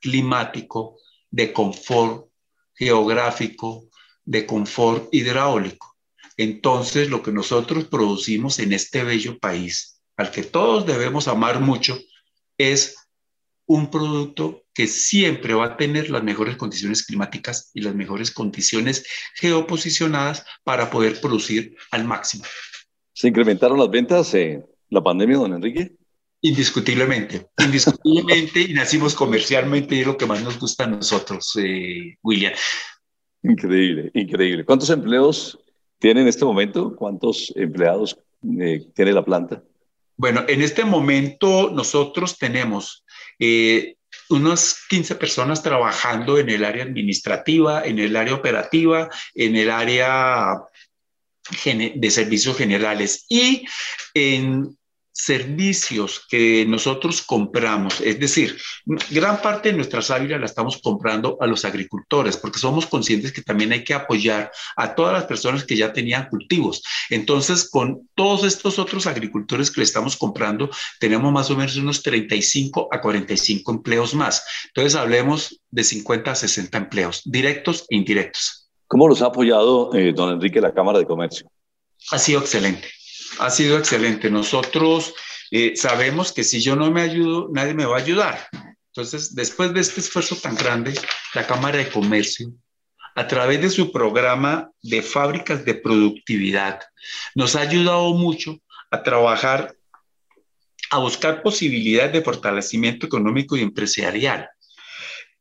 climático, 0.00 0.98
de 1.30 1.52
confort 1.52 2.28
geográfico, 2.74 3.88
de 4.24 4.46
confort 4.46 5.08
hidráulico. 5.12 5.96
Entonces, 6.36 7.10
lo 7.10 7.22
que 7.22 7.32
nosotros 7.32 7.86
producimos 7.86 8.60
en 8.60 8.72
este 8.72 9.02
bello 9.02 9.38
país, 9.38 10.00
al 10.16 10.30
que 10.30 10.44
todos 10.44 10.86
debemos 10.86 11.26
amar 11.26 11.60
mucho, 11.60 11.98
es 12.56 12.96
un 13.66 13.90
producto 13.90 14.64
que 14.80 14.86
siempre 14.86 15.52
va 15.52 15.66
a 15.66 15.76
tener 15.76 16.08
las 16.08 16.22
mejores 16.22 16.56
condiciones 16.56 17.04
climáticas 17.04 17.70
y 17.74 17.82
las 17.82 17.94
mejores 17.94 18.30
condiciones 18.30 19.04
geoposicionadas 19.34 20.42
para 20.64 20.90
poder 20.90 21.20
producir 21.20 21.76
al 21.90 22.06
máximo. 22.06 22.44
¿Se 23.12 23.28
incrementaron 23.28 23.78
las 23.78 23.90
ventas 23.90 24.32
en 24.32 24.64
la 24.88 25.02
pandemia, 25.02 25.36
don 25.36 25.52
Enrique? 25.52 25.92
Indiscutiblemente, 26.40 27.48
indiscutiblemente, 27.62 28.62
y 28.62 28.72
nacimos 28.72 29.14
comercialmente 29.14 29.96
y 29.96 30.00
es 30.00 30.06
lo 30.06 30.16
que 30.16 30.24
más 30.24 30.42
nos 30.42 30.58
gusta 30.58 30.84
a 30.84 30.86
nosotros, 30.86 31.54
eh, 31.62 32.16
William. 32.22 32.54
Increíble, 33.42 34.10
increíble. 34.14 34.64
¿Cuántos 34.64 34.88
empleos 34.88 35.58
tiene 35.98 36.22
en 36.22 36.28
este 36.28 36.46
momento? 36.46 36.96
¿Cuántos 36.96 37.52
empleados 37.54 38.16
eh, 38.58 38.86
tiene 38.94 39.12
la 39.12 39.26
planta? 39.26 39.62
Bueno, 40.16 40.42
en 40.48 40.62
este 40.62 40.86
momento 40.86 41.70
nosotros 41.70 42.38
tenemos 42.38 43.04
eh, 43.38 43.96
unas 44.30 44.86
15 44.88 45.16
personas 45.16 45.62
trabajando 45.62 46.38
en 46.38 46.48
el 46.48 46.64
área 46.64 46.84
administrativa, 46.84 47.84
en 47.84 47.98
el 47.98 48.16
área 48.16 48.34
operativa, 48.34 49.08
en 49.34 49.56
el 49.56 49.70
área 49.70 50.56
de 51.64 52.10
servicios 52.10 52.56
generales. 52.56 53.26
Y 53.28 53.66
en 54.14 54.78
servicios 55.12 56.24
que 56.28 56.64
nosotros 56.66 57.22
compramos, 57.22 58.00
es 58.00 58.20
decir, 58.20 58.56
gran 59.10 59.42
parte 59.42 59.70
de 59.70 59.76
nuestra 59.76 60.02
sábila 60.02 60.38
la 60.38 60.46
estamos 60.46 60.78
comprando 60.78 61.36
a 61.40 61.46
los 61.46 61.64
agricultores, 61.64 62.36
porque 62.36 62.58
somos 62.58 62.86
conscientes 62.86 63.32
que 63.32 63.42
también 63.42 63.72
hay 63.72 63.82
que 63.82 63.94
apoyar 63.94 64.52
a 64.76 64.94
todas 64.94 65.12
las 65.12 65.24
personas 65.24 65.64
que 65.64 65.76
ya 65.76 65.92
tenían 65.92 66.28
cultivos. 66.28 66.82
Entonces, 67.10 67.68
con 67.68 68.08
todos 68.14 68.44
estos 68.44 68.78
otros 68.78 69.06
agricultores 69.06 69.70
que 69.70 69.80
le 69.80 69.84
estamos 69.84 70.16
comprando, 70.16 70.70
tenemos 71.00 71.32
más 71.32 71.50
o 71.50 71.56
menos 71.56 71.76
unos 71.76 72.02
35 72.02 72.88
a 72.90 73.00
45 73.00 73.72
empleos 73.72 74.14
más. 74.14 74.44
Entonces, 74.66 74.94
hablemos 74.94 75.60
de 75.70 75.84
50 75.84 76.30
a 76.30 76.34
60 76.34 76.78
empleos, 76.78 77.22
directos 77.24 77.84
e 77.88 77.96
indirectos. 77.96 78.70
¿Cómo 78.86 79.08
los 79.08 79.22
ha 79.22 79.26
apoyado, 79.26 79.94
eh, 79.94 80.12
don 80.12 80.32
Enrique, 80.32 80.60
la 80.60 80.72
Cámara 80.72 80.98
de 80.98 81.06
Comercio? 81.06 81.50
Ha 82.10 82.18
sido 82.18 82.40
excelente 82.40 82.88
ha 83.38 83.50
sido 83.50 83.78
excelente. 83.78 84.30
Nosotros 84.30 85.14
eh, 85.50 85.74
sabemos 85.76 86.32
que 86.32 86.44
si 86.44 86.60
yo 86.60 86.76
no 86.76 86.90
me 86.90 87.02
ayudo, 87.02 87.48
nadie 87.52 87.74
me 87.74 87.86
va 87.86 87.96
a 87.96 88.00
ayudar. 88.00 88.48
Entonces, 88.92 89.34
después 89.34 89.72
de 89.72 89.80
este 89.80 90.00
esfuerzo 90.00 90.36
tan 90.36 90.56
grande, 90.56 90.92
la 91.34 91.46
Cámara 91.46 91.78
de 91.78 91.88
Comercio, 91.88 92.52
a 93.14 93.26
través 93.26 93.60
de 93.60 93.70
su 93.70 93.92
programa 93.92 94.70
de 94.82 95.02
fábricas 95.02 95.64
de 95.64 95.74
productividad, 95.74 96.80
nos 97.34 97.56
ha 97.56 97.60
ayudado 97.60 98.14
mucho 98.14 98.58
a 98.90 99.02
trabajar, 99.02 99.76
a 100.90 100.98
buscar 100.98 101.42
posibilidades 101.42 102.12
de 102.12 102.22
fortalecimiento 102.22 103.06
económico 103.06 103.56
y 103.56 103.62
empresarial. 103.62 104.48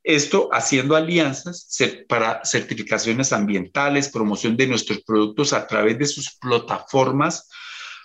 Esto 0.03 0.49
haciendo 0.51 0.95
alianzas 0.95 1.67
para 2.07 2.43
certificaciones 2.43 3.33
ambientales, 3.33 4.09
promoción 4.09 4.55
de 4.55 4.67
nuestros 4.67 5.01
productos 5.03 5.53
a 5.53 5.67
través 5.67 5.99
de 5.99 6.05
sus 6.05 6.35
plataformas 6.37 7.47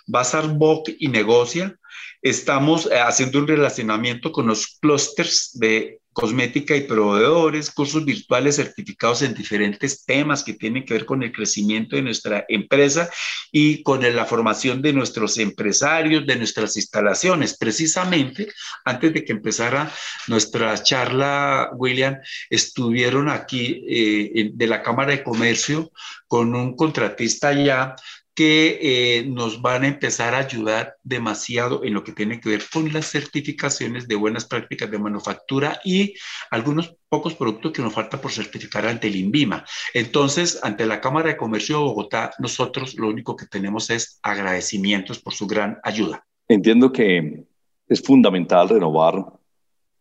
Bazar 0.05 0.47
Boc 0.47 0.89
y 0.99 1.07
Negocia. 1.07 1.77
Estamos 2.21 2.87
eh, 2.87 2.99
haciendo 2.99 3.39
un 3.39 3.47
relacionamiento 3.47 4.31
con 4.31 4.47
los 4.47 4.77
clusters 4.79 5.51
de 5.53 5.99
cosmética 6.15 6.77
y 6.77 6.87
proveedores, 6.87 7.69
cursos 7.69 8.05
virtuales 8.05 8.55
certificados 8.55 9.21
en 9.21 9.33
diferentes 9.33 10.05
temas 10.05 10.45
que 10.45 10.53
tienen 10.53 10.85
que 10.85 10.93
ver 10.93 11.05
con 11.05 11.21
el 11.23 11.33
crecimiento 11.33 11.97
de 11.97 12.03
nuestra 12.03 12.45
empresa 12.47 13.09
y 13.51 13.83
con 13.83 14.01
la 14.01 14.23
formación 14.23 14.81
de 14.81 14.93
nuestros 14.93 15.37
empresarios, 15.37 16.25
de 16.25 16.37
nuestras 16.37 16.77
instalaciones. 16.77 17.57
Precisamente, 17.57 18.47
antes 18.85 19.13
de 19.13 19.25
que 19.25 19.33
empezara 19.33 19.91
nuestra 20.27 20.81
charla, 20.81 21.71
William, 21.73 22.15
estuvieron 22.49 23.27
aquí 23.27 23.83
eh, 23.85 24.51
de 24.53 24.67
la 24.67 24.81
Cámara 24.81 25.11
de 25.11 25.23
Comercio 25.23 25.91
con 26.29 26.55
un 26.55 26.77
contratista 26.77 27.51
ya 27.51 27.93
que 28.35 28.79
eh, 28.81 29.25
nos 29.25 29.61
van 29.61 29.83
a 29.83 29.87
empezar 29.87 30.35
a 30.35 30.39
ayudar 30.39 30.97
demasiado 31.03 31.85
en 31.85 31.93
lo 31.93 32.03
que 32.03 32.11
tiene 32.11 32.41
que 32.41 32.49
ver 32.49 32.63
con 32.71 32.91
las 32.91 33.09
certificaciones 33.09 34.09
de 34.09 34.15
buenas 34.15 34.43
prácticas 34.43 34.91
de 34.91 34.99
manufactura 34.99 35.79
y 35.85 36.13
algunos 36.51 36.97
pocos 37.07 37.33
productos 37.33 37.71
que 37.71 37.81
nos 37.81 37.93
falta 37.93 38.19
por 38.19 38.33
certificar 38.33 38.85
ante 38.85 39.07
el 39.07 39.15
INVIMA. 39.15 39.63
Entonces, 39.93 40.59
ante 40.61 40.85
la 40.85 40.99
Cámara 40.99 41.29
de 41.29 41.37
Comercio 41.37 41.77
de 41.77 41.83
Bogotá, 41.85 42.31
nosotros 42.39 42.95
lo 42.95 43.07
único 43.07 43.37
que 43.37 43.45
tenemos 43.45 43.89
es 43.89 44.19
agradecimientos 44.21 45.19
por 45.19 45.33
su 45.33 45.47
gran 45.47 45.79
ayuda. 45.83 46.25
Entiendo 46.49 46.91
que 46.91 47.45
es 47.87 48.01
fundamental 48.01 48.67
renovar 48.67 49.25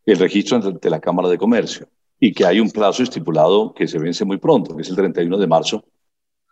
el 0.04 0.18
registro 0.18 0.56
ante 0.56 0.90
la 0.90 1.00
Cámara 1.00 1.28
de 1.28 1.38
Comercio 1.38 1.88
y 2.18 2.32
que 2.32 2.44
hay 2.44 2.58
un 2.58 2.70
plazo 2.70 3.04
estipulado 3.04 3.72
que 3.74 3.86
se 3.86 3.98
vence 3.98 4.24
muy 4.24 4.38
pronto, 4.38 4.74
que 4.74 4.82
es 4.82 4.88
el 4.88 4.96
31 4.96 5.38
de 5.38 5.46
marzo. 5.46 5.84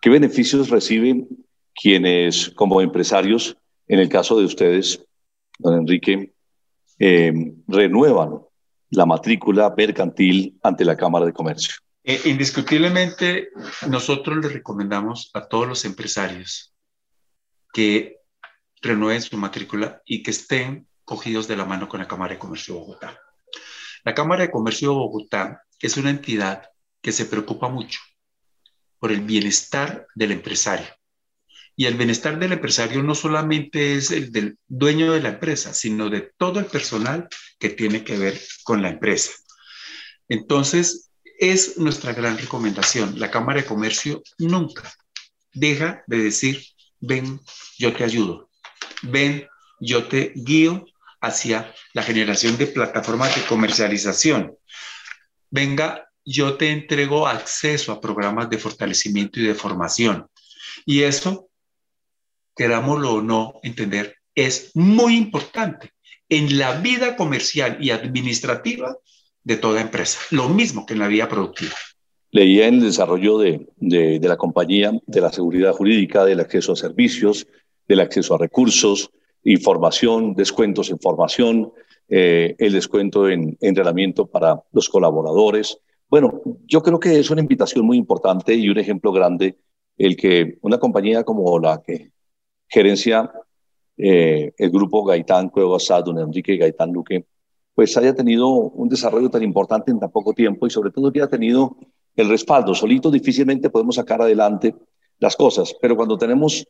¿Qué 0.00 0.10
beneficios 0.10 0.68
reciben 0.68 1.28
quienes 1.74 2.50
como 2.50 2.80
empresarios, 2.80 3.56
en 3.86 3.98
el 3.98 4.08
caso 4.08 4.38
de 4.38 4.44
ustedes, 4.44 5.04
don 5.58 5.78
Enrique, 5.78 6.32
eh, 6.98 7.32
renuevan 7.66 8.40
la 8.90 9.06
matrícula 9.06 9.72
mercantil 9.76 10.58
ante 10.62 10.84
la 10.84 10.96
Cámara 10.96 11.26
de 11.26 11.32
Comercio. 11.32 11.74
Eh, 12.04 12.20
indiscutiblemente, 12.24 13.50
nosotros 13.88 14.38
les 14.38 14.52
recomendamos 14.52 15.30
a 15.34 15.46
todos 15.46 15.68
los 15.68 15.84
empresarios 15.84 16.74
que 17.72 18.16
renueven 18.80 19.22
su 19.22 19.36
matrícula 19.36 20.02
y 20.04 20.22
que 20.22 20.32
estén 20.32 20.88
cogidos 21.04 21.48
de 21.48 21.56
la 21.56 21.64
mano 21.64 21.88
con 21.88 22.00
la 22.00 22.08
Cámara 22.08 22.34
de 22.34 22.38
Comercio 22.38 22.74
de 22.74 22.80
Bogotá. 22.80 23.18
La 24.04 24.14
Cámara 24.14 24.42
de 24.42 24.50
Comercio 24.50 24.90
de 24.90 24.94
Bogotá 24.96 25.62
es 25.80 25.96
una 25.96 26.10
entidad 26.10 26.68
que 27.00 27.12
se 27.12 27.26
preocupa 27.26 27.68
mucho 27.68 28.00
por 28.98 29.12
el 29.12 29.20
bienestar 29.20 30.06
del 30.14 30.32
empresario. 30.32 30.86
Y 31.74 31.86
el 31.86 31.94
bienestar 31.94 32.38
del 32.38 32.52
empresario 32.52 33.02
no 33.02 33.14
solamente 33.14 33.94
es 33.94 34.10
el 34.10 34.30
del 34.30 34.58
dueño 34.68 35.12
de 35.12 35.22
la 35.22 35.30
empresa, 35.30 35.72
sino 35.72 36.10
de 36.10 36.32
todo 36.36 36.60
el 36.60 36.66
personal 36.66 37.28
que 37.58 37.70
tiene 37.70 38.04
que 38.04 38.18
ver 38.18 38.40
con 38.62 38.82
la 38.82 38.90
empresa. 38.90 39.32
Entonces, 40.28 41.10
es 41.38 41.78
nuestra 41.78 42.12
gran 42.12 42.38
recomendación. 42.38 43.18
La 43.18 43.30
Cámara 43.30 43.60
de 43.60 43.66
Comercio 43.66 44.22
nunca 44.38 44.92
deja 45.52 46.02
de 46.06 46.18
decir, 46.18 46.64
ven, 47.00 47.40
yo 47.78 47.92
te 47.92 48.04
ayudo, 48.04 48.50
ven, 49.02 49.48
yo 49.80 50.06
te 50.06 50.32
guío 50.36 50.84
hacia 51.20 51.74
la 51.94 52.02
generación 52.02 52.56
de 52.58 52.66
plataformas 52.66 53.34
de 53.34 53.42
comercialización. 53.42 54.56
Venga, 55.50 56.08
yo 56.24 56.56
te 56.56 56.70
entrego 56.70 57.26
acceso 57.26 57.92
a 57.92 58.00
programas 58.00 58.48
de 58.48 58.58
fortalecimiento 58.58 59.40
y 59.40 59.44
de 59.44 59.54
formación. 59.54 60.26
Y 60.86 61.02
eso 61.02 61.48
querámoslo 62.54 63.14
o 63.14 63.22
no 63.22 63.54
entender, 63.62 64.16
es 64.34 64.70
muy 64.74 65.16
importante 65.16 65.90
en 66.28 66.58
la 66.58 66.80
vida 66.80 67.16
comercial 67.16 67.76
y 67.80 67.90
administrativa 67.90 68.96
de 69.44 69.56
toda 69.56 69.80
empresa, 69.80 70.18
lo 70.30 70.48
mismo 70.48 70.86
que 70.86 70.94
en 70.94 71.00
la 71.00 71.08
vida 71.08 71.28
productiva. 71.28 71.74
Leía 72.30 72.66
en 72.66 72.76
el 72.76 72.84
desarrollo 72.84 73.38
de, 73.38 73.66
de, 73.76 74.28
la 74.28 74.36
compañía, 74.36 74.92
de 75.06 75.20
la 75.20 75.30
seguridad 75.30 75.72
jurídica, 75.72 76.24
del 76.24 76.40
acceso 76.40 76.72
a 76.72 76.76
servicios, 76.76 77.46
del 77.86 78.00
acceso 78.00 78.34
a 78.34 78.38
recursos, 78.38 79.10
información, 79.44 80.34
descuentos 80.34 80.90
en 80.90 80.98
formación, 80.98 81.72
eh, 82.08 82.54
el 82.58 82.72
descuento 82.72 83.28
en 83.28 83.56
entrenamiento 83.60 84.26
para 84.26 84.62
los 84.72 84.88
colaboradores. 84.88 85.78
Bueno, 86.08 86.40
yo 86.66 86.82
creo 86.82 86.98
que 86.98 87.18
es 87.18 87.30
una 87.30 87.42
invitación 87.42 87.84
muy 87.84 87.98
importante 87.98 88.54
y 88.54 88.68
un 88.68 88.78
ejemplo 88.78 89.12
grande 89.12 89.58
el 89.98 90.16
que 90.16 90.58
una 90.62 90.78
compañía 90.78 91.24
como 91.24 91.58
la 91.58 91.82
que 91.82 92.12
gerencia 92.72 93.30
eh, 93.98 94.52
el 94.56 94.70
grupo 94.70 95.04
Gaitán 95.04 95.50
Cuevas 95.50 95.86
don 96.04 96.18
Enrique 96.18 96.56
Gaitán 96.56 96.90
Luque, 96.90 97.26
pues 97.74 97.96
haya 97.98 98.14
tenido 98.14 98.48
un 98.48 98.88
desarrollo 98.88 99.28
tan 99.28 99.42
importante 99.42 99.90
en 99.90 100.00
tan 100.00 100.10
poco 100.10 100.32
tiempo 100.32 100.66
y 100.66 100.70
sobre 100.70 100.90
todo 100.90 101.12
que 101.12 101.20
haya 101.20 101.28
tenido 101.28 101.76
el 102.16 102.28
respaldo. 102.30 102.74
Solito 102.74 103.10
difícilmente 103.10 103.68
podemos 103.68 103.96
sacar 103.96 104.22
adelante 104.22 104.74
las 105.18 105.36
cosas, 105.36 105.74
pero 105.80 105.94
cuando 105.96 106.16
tenemos 106.16 106.66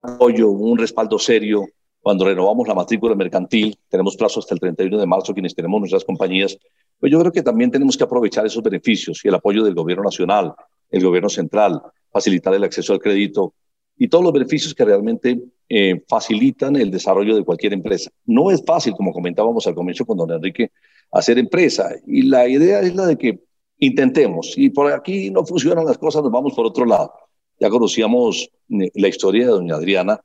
apoyo, 0.00 0.50
un 0.50 0.78
respaldo 0.78 1.18
serio, 1.18 1.66
cuando 2.00 2.24
renovamos 2.24 2.66
la 2.66 2.74
matrícula 2.74 3.14
mercantil, 3.14 3.76
tenemos 3.88 4.16
plazo 4.16 4.40
hasta 4.40 4.54
el 4.54 4.60
31 4.60 4.98
de 4.98 5.06
marzo 5.06 5.34
quienes 5.34 5.54
tenemos 5.54 5.78
nuestras 5.80 6.04
compañías, 6.04 6.58
pues 6.98 7.12
yo 7.12 7.20
creo 7.20 7.30
que 7.30 7.42
también 7.42 7.70
tenemos 7.70 7.96
que 7.96 8.04
aprovechar 8.04 8.46
esos 8.46 8.62
beneficios 8.62 9.22
y 9.24 9.28
el 9.28 9.34
apoyo 9.34 9.62
del 9.62 9.74
gobierno 9.74 10.04
nacional, 10.04 10.54
el 10.90 11.04
gobierno 11.04 11.28
central, 11.28 11.80
facilitar 12.10 12.54
el 12.54 12.64
acceso 12.64 12.94
al 12.94 12.98
crédito 12.98 13.54
y 13.96 14.08
todos 14.08 14.24
los 14.24 14.32
beneficios 14.32 14.74
que 14.74 14.84
realmente 14.84 15.40
eh, 15.68 16.02
facilitan 16.08 16.76
el 16.76 16.90
desarrollo 16.90 17.36
de 17.36 17.44
cualquier 17.44 17.72
empresa. 17.72 18.10
No 18.26 18.50
es 18.50 18.62
fácil, 18.64 18.94
como 18.94 19.12
comentábamos 19.12 19.66
al 19.66 19.74
comienzo 19.74 20.04
con 20.04 20.18
don 20.18 20.30
Enrique, 20.30 20.70
hacer 21.10 21.38
empresa. 21.38 21.90
Y 22.06 22.22
la 22.22 22.48
idea 22.48 22.80
es 22.80 22.94
la 22.94 23.06
de 23.06 23.16
que 23.16 23.40
intentemos. 23.78 24.54
Y 24.56 24.70
por 24.70 24.92
aquí 24.92 25.30
no 25.30 25.44
funcionan 25.44 25.84
las 25.84 25.98
cosas, 25.98 26.22
nos 26.22 26.32
vamos 26.32 26.54
por 26.54 26.66
otro 26.66 26.84
lado. 26.84 27.12
Ya 27.58 27.70
conocíamos 27.70 28.50
eh, 28.70 28.90
la 28.94 29.08
historia 29.08 29.46
de 29.46 29.52
doña 29.52 29.76
Adriana, 29.76 30.20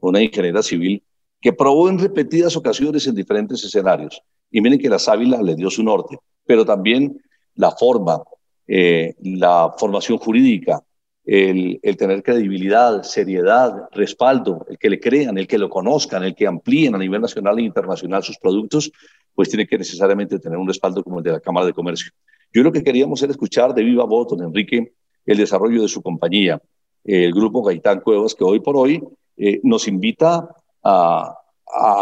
una 0.00 0.22
ingeniera 0.22 0.62
civil 0.62 1.02
que 1.40 1.52
probó 1.52 1.88
en 1.88 1.98
repetidas 1.98 2.56
ocasiones 2.56 3.06
en 3.06 3.14
diferentes 3.14 3.62
escenarios. 3.64 4.22
Y 4.50 4.60
miren 4.60 4.78
que 4.78 4.88
la 4.88 4.98
sábila 4.98 5.42
le 5.42 5.54
dio 5.54 5.70
su 5.70 5.82
norte, 5.82 6.18
pero 6.44 6.64
también 6.64 7.20
la 7.54 7.70
forma, 7.72 8.22
eh, 8.66 9.14
la 9.20 9.74
formación 9.78 10.18
jurídica, 10.18 10.82
el, 11.26 11.80
tener 11.98 12.22
credibilidad, 12.22 13.02
seriedad, 13.02 13.88
respaldo, 13.92 14.64
el 14.70 14.78
que 14.78 14.88
le 14.88 15.00
crean, 15.00 15.36
el 15.36 15.46
que 15.46 15.58
lo 15.58 15.68
conozcan, 15.68 16.22
el 16.22 16.34
que 16.34 16.46
amplíen 16.46 16.94
a 16.94 16.98
nivel 16.98 17.20
nacional 17.20 17.58
e 17.58 17.62
internacional 17.62 18.22
sus 18.22 18.38
productos, 18.38 18.92
pues 19.34 19.48
tiene 19.48 19.66
que 19.66 19.76
necesariamente 19.76 20.38
tener 20.38 20.56
un 20.56 20.68
respaldo 20.68 21.02
como 21.02 21.18
el 21.18 21.24
de 21.24 21.32
la 21.32 21.40
Cámara 21.40 21.66
de 21.66 21.72
Comercio. 21.72 22.12
Yo 22.52 22.62
lo 22.62 22.72
que 22.72 22.82
queríamos 22.82 23.22
era 23.22 23.32
escuchar 23.32 23.74
de 23.74 23.82
viva 23.82 24.04
voz, 24.04 24.28
don 24.28 24.42
Enrique, 24.42 24.92
el 25.26 25.36
desarrollo 25.36 25.82
de 25.82 25.88
su 25.88 26.00
compañía, 26.00 26.62
el 27.04 27.32
grupo 27.32 27.62
Gaitán 27.62 28.00
Cuevas, 28.00 28.34
que 28.34 28.44
hoy 28.44 28.60
por 28.60 28.76
hoy 28.76 29.02
eh, 29.36 29.60
nos 29.62 29.86
invita 29.88 30.48
a, 30.82 31.34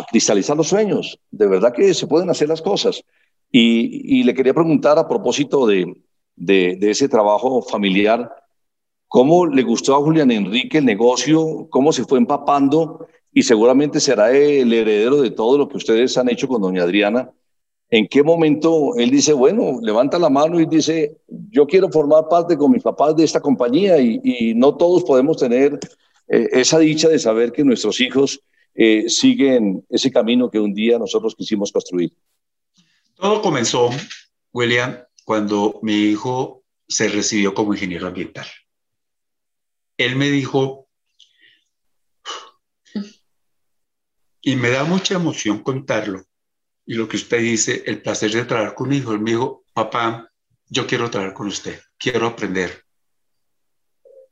cristalizar 0.08 0.56
los 0.56 0.68
sueños. 0.68 1.18
De 1.30 1.46
verdad 1.46 1.72
que 1.72 1.94
se 1.94 2.06
pueden 2.06 2.28
hacer 2.30 2.48
las 2.48 2.62
cosas. 2.62 3.02
Y, 3.50 4.22
le 4.22 4.34
quería 4.34 4.52
preguntar 4.52 4.98
a 4.98 5.08
propósito 5.08 5.66
de, 5.66 5.94
ese 6.36 7.08
trabajo 7.08 7.62
familiar, 7.62 8.30
cómo 9.14 9.46
le 9.46 9.62
gustó 9.62 9.94
a 9.94 10.00
Julián 10.00 10.32
Enrique 10.32 10.78
el 10.78 10.86
negocio, 10.86 11.68
cómo 11.70 11.92
se 11.92 12.02
fue 12.04 12.18
empapando 12.18 13.06
y 13.32 13.44
seguramente 13.44 14.00
será 14.00 14.36
el 14.36 14.72
heredero 14.72 15.22
de 15.22 15.30
todo 15.30 15.56
lo 15.56 15.68
que 15.68 15.76
ustedes 15.76 16.18
han 16.18 16.28
hecho 16.28 16.48
con 16.48 16.60
doña 16.60 16.82
Adriana. 16.82 17.30
¿En 17.90 18.08
qué 18.08 18.24
momento 18.24 18.96
él 18.96 19.12
dice, 19.12 19.32
bueno, 19.32 19.78
levanta 19.80 20.18
la 20.18 20.30
mano 20.30 20.58
y 20.58 20.66
dice, 20.66 21.18
yo 21.28 21.64
quiero 21.64 21.90
formar 21.90 22.28
parte 22.28 22.56
con 22.56 22.72
mis 22.72 22.82
papás 22.82 23.14
de 23.14 23.22
esta 23.22 23.38
compañía 23.38 24.00
y, 24.00 24.52
no 24.56 24.76
todos 24.76 25.04
podemos 25.04 25.36
tener 25.36 25.78
eh, 26.26 26.48
esa 26.50 26.80
dicha 26.80 27.08
de 27.08 27.20
saber 27.20 27.52
que 27.52 27.62
nuestros 27.62 28.00
hijos 28.00 28.40
eh, 28.74 29.08
siguen 29.08 29.86
ese 29.90 30.10
camino 30.10 30.50
que 30.50 30.58
un 30.58 30.74
día 30.74 30.98
nosotros 30.98 31.36
quisimos 31.36 31.70
construir? 31.70 32.12
Todo 33.14 33.40
comenzó, 33.40 33.90
William, 34.52 34.96
cuando 35.24 35.78
mi 35.82 36.02
hijo 36.06 36.64
se 36.88 37.06
recibió 37.06 37.54
como 37.54 37.74
ingeniero 37.74 38.08
ambiental 38.08 38.46
él 39.96 40.16
me 40.16 40.30
dijo, 40.30 40.88
y 44.40 44.56
me 44.56 44.70
da 44.70 44.84
mucha 44.84 45.14
emoción 45.14 45.62
contarlo, 45.62 46.24
y 46.86 46.94
lo 46.94 47.08
que 47.08 47.16
usted 47.16 47.38
dice, 47.38 47.82
el 47.86 48.02
placer 48.02 48.30
de 48.32 48.44
trabajar 48.44 48.74
con 48.74 48.88
mi 48.88 48.98
hijo, 48.98 49.12
él 49.12 49.20
me 49.20 49.30
dijo, 49.32 49.64
papá, 49.72 50.30
yo 50.66 50.86
quiero 50.86 51.10
trabajar 51.10 51.34
con 51.34 51.46
usted, 51.46 51.80
quiero 51.98 52.26
aprender 52.26 52.84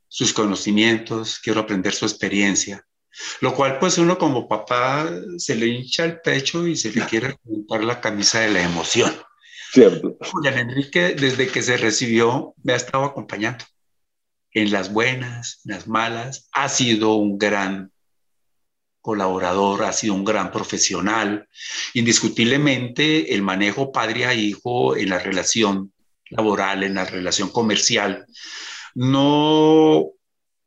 sus 0.07 0.33
conocimientos, 0.33 1.39
quiero 1.39 1.61
aprender 1.61 1.93
su 1.93 2.05
experiencia. 2.05 2.85
Lo 3.41 3.53
cual, 3.53 3.79
pues 3.79 3.97
uno 3.97 4.17
como 4.17 4.47
papá 4.47 5.09
se 5.37 5.55
le 5.55 5.67
hincha 5.67 6.03
el 6.05 6.19
pecho 6.21 6.67
y 6.67 6.75
se 6.75 6.91
le 6.91 7.05
quiere 7.05 7.37
juntar 7.43 7.83
la 7.83 8.01
camisa 8.01 8.39
de 8.41 8.49
la 8.49 8.63
emoción. 8.63 9.11
Cierto. 9.71 10.17
Julián 10.31 10.57
Enrique, 10.57 11.15
desde 11.15 11.47
que 11.47 11.61
se 11.61 11.77
recibió, 11.77 12.53
me 12.63 12.73
ha 12.73 12.75
estado 12.75 13.05
acompañando 13.05 13.65
en 14.53 14.71
las 14.71 14.91
buenas, 14.91 15.61
en 15.65 15.75
las 15.75 15.87
malas. 15.87 16.49
Ha 16.51 16.69
sido 16.69 17.15
un 17.15 17.37
gran 17.37 17.91
colaborador, 19.01 19.83
ha 19.83 19.93
sido 19.93 20.13
un 20.13 20.23
gran 20.23 20.51
profesional. 20.51 21.47
Indiscutiblemente, 21.93 23.33
el 23.33 23.41
manejo 23.41 23.91
padre 23.91 24.25
a 24.25 24.33
hijo 24.33 24.95
en 24.95 25.09
la 25.09 25.19
relación 25.19 25.93
laboral, 26.29 26.83
en 26.83 26.95
la 26.95 27.05
relación 27.05 27.49
comercial, 27.49 28.25
no 28.95 30.13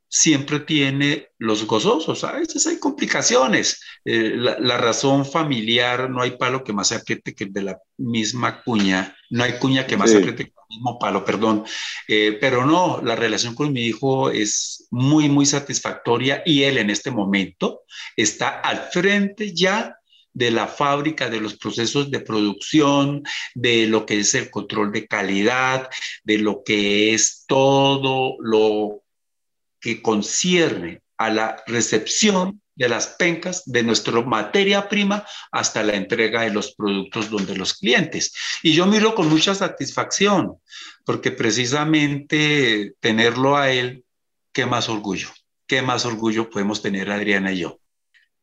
siempre 0.08 0.60
tiene 0.60 1.28
los 1.38 1.66
gozosos, 1.66 2.24
a 2.24 2.32
veces 2.32 2.66
hay 2.66 2.78
complicaciones. 2.78 3.80
Eh, 4.04 4.32
la, 4.36 4.78
razón 4.78 5.26
familiar, 5.26 6.08
no 6.10 6.22
hay 6.22 6.32
palo 6.32 6.62
que 6.62 6.72
más 6.72 6.88
se 6.88 6.96
apriete 6.96 7.34
que 7.34 7.46
de 7.46 7.62
la 7.62 7.78
misma 7.96 8.62
cuña, 8.62 9.16
no 9.30 9.44
hay 9.44 9.58
cuña 9.58 9.86
que 9.86 9.96
más 9.96 10.10
se 10.10 10.18
apriete 10.18 10.44
que 10.44 10.50
el 10.50 10.55
mismo 10.68 10.98
palo, 10.98 11.24
perdón. 11.24 11.64
Eh, 12.08 12.38
pero 12.40 12.64
no, 12.64 13.00
la 13.02 13.16
relación 13.16 13.54
con 13.54 13.72
mi 13.72 13.82
hijo 13.82 14.30
es 14.30 14.86
muy, 14.90 15.28
muy 15.28 15.46
satisfactoria 15.46 16.42
y 16.44 16.62
él 16.64 16.78
en 16.78 16.90
este 16.90 17.10
momento 17.10 17.82
está 18.16 18.60
al 18.60 18.88
frente 18.90 19.54
ya 19.54 19.96
de 20.32 20.50
la 20.50 20.66
fábrica, 20.66 21.30
de 21.30 21.40
los 21.40 21.56
procesos 21.56 22.10
de 22.10 22.20
producción, 22.20 23.22
de 23.54 23.86
lo 23.86 24.04
que 24.04 24.18
es 24.18 24.34
el 24.34 24.50
control 24.50 24.92
de 24.92 25.06
calidad, 25.06 25.88
de 26.24 26.38
lo 26.38 26.62
que 26.62 27.14
es 27.14 27.44
todo 27.46 28.36
lo 28.40 29.02
que 29.80 30.02
concierne 30.02 31.00
a 31.16 31.30
la 31.30 31.62
recepción 31.66 32.60
de 32.76 32.88
las 32.88 33.08
pencas 33.08 33.64
de 33.66 33.82
nuestra 33.82 34.20
materia 34.22 34.88
prima 34.88 35.24
hasta 35.50 35.82
la 35.82 35.94
entrega 35.94 36.42
de 36.42 36.52
los 36.52 36.74
productos 36.74 37.30
donde 37.30 37.56
los 37.56 37.74
clientes. 37.74 38.34
Y 38.62 38.72
yo 38.74 38.86
miro 38.86 39.14
con 39.14 39.28
mucha 39.28 39.54
satisfacción, 39.54 40.58
porque 41.04 41.32
precisamente 41.32 42.94
tenerlo 43.00 43.56
a 43.56 43.72
él, 43.72 44.04
qué 44.52 44.66
más 44.66 44.88
orgullo, 44.88 45.28
qué 45.66 45.82
más 45.82 46.04
orgullo 46.04 46.48
podemos 46.50 46.82
tener 46.82 47.10
Adriana 47.10 47.52
y 47.52 47.58
yo. 47.58 47.80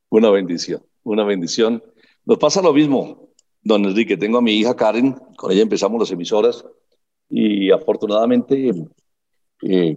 Una 0.10 0.30
bendición, 0.30 0.84
una 1.04 1.24
bendición. 1.24 1.84
Nos 2.26 2.38
pasa 2.40 2.62
lo 2.62 2.74
mismo, 2.74 3.30
don 3.62 3.86
Enrique. 3.86 4.18
Tengo 4.18 4.40
a 4.40 4.42
mi 4.42 4.54
hija 4.54 4.76
Karen, 4.76 5.14
con 5.38 5.52
ella 5.52 5.62
empezamos 5.62 6.00
las 6.00 6.12
emisoras 6.12 6.66
y 7.30 7.72
afortunadamente 7.72 8.72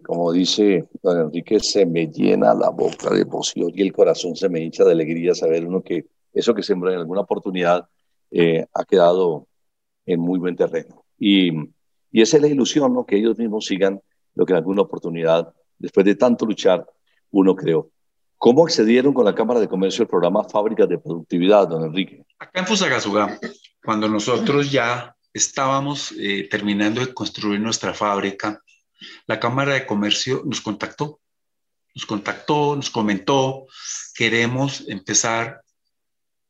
como 0.03 0.33
dice 0.33 0.89
don 1.03 1.21
Enrique, 1.21 1.59
se 1.61 1.87
me 1.87 2.07
llena 2.07 2.55
la 2.55 2.71
boca 2.71 3.11
de 3.11 3.23
emoción 3.23 3.73
y 3.75 3.83
el 3.83 3.93
corazón 3.93 4.37
se 4.37 4.49
me 4.49 4.61
hincha 4.61 4.85
de 4.85 4.93
alegría 4.93 5.35
saber 5.35 5.67
uno 5.67 5.83
que 5.83 6.07
eso 6.33 6.55
que 6.55 6.63
sembró 6.63 6.93
en 6.93 6.99
alguna 6.99 7.23
oportunidad 7.23 7.89
eh, 8.31 8.67
ha 8.73 8.85
quedado 8.85 9.47
en 10.05 10.21
muy 10.21 10.39
buen 10.39 10.55
terreno. 10.55 11.05
Y, 11.19 11.51
y 12.13 12.23
esa 12.23 12.37
es 12.37 12.43
la 12.43 12.49
ilusión, 12.49 12.95
¿no? 12.95 13.07
que 13.07 13.17
ellos 13.17 13.39
mismos 13.39 13.67
sigan 13.67 14.01
lo 14.35 14.45
que 14.45 14.53
en 14.53 14.59
alguna 14.59 14.83
oportunidad, 14.83 15.53
después 15.79 16.07
de 16.07 16.15
tanto 16.15 16.47
luchar, 16.47 16.87
uno 17.31 17.57
creó. 17.57 17.91
¿Cómo 18.39 18.65
accedieron 18.65 19.15
con 19.15 19.25
la 19.25 19.35
Cámara 19.35 19.61
de 19.61 19.69
Comercio 19.69 20.03
al 20.03 20.09
programa 20.09 20.45
Fábricas 20.45 20.89
de 20.89 20.99
Productividad, 20.99 21.69
don 21.69 21.85
Enrique? 21.85 22.25
Acá 22.39 22.61
en 22.61 22.67
Fusagasugá, 22.67 23.39
cuando 23.83 24.09
nosotros 24.09 24.71
ya 24.71 25.17
estábamos 25.33 26.13
eh, 26.19 26.47
terminando 26.51 27.01
de 27.01 27.15
construir 27.15 27.61
nuestra 27.61 27.95
fábrica, 27.95 28.63
la 29.27 29.41
Cámara 29.41 29.75
de 29.75 29.87
Comercio 29.87 30.43
nos 30.45 30.61
contactó, 30.61 31.21
nos 31.95 32.07
contactó, 32.07 32.77
nos 32.77 32.91
comentó, 32.91 33.67
queremos 34.15 34.85
empezar 34.89 35.63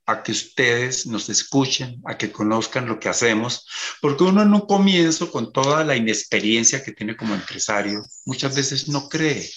a 0.06 0.22
que 0.22 0.32
ustedes 0.32 1.06
nos 1.06 1.28
escuchen, 1.28 2.00
a 2.04 2.16
que 2.16 2.30
conozcan 2.30 2.86
lo 2.86 3.00
que 3.00 3.08
hacemos, 3.08 3.66
porque 4.00 4.24
uno 4.24 4.42
en 4.42 4.54
un 4.54 4.60
comienzo, 4.60 5.30
con 5.30 5.52
toda 5.52 5.84
la 5.84 5.96
inexperiencia 5.96 6.82
que 6.82 6.92
tiene 6.92 7.16
como 7.16 7.34
empresario, 7.34 8.02
muchas 8.24 8.54
veces 8.54 8.88
no 8.88 9.08
cree. 9.08 9.50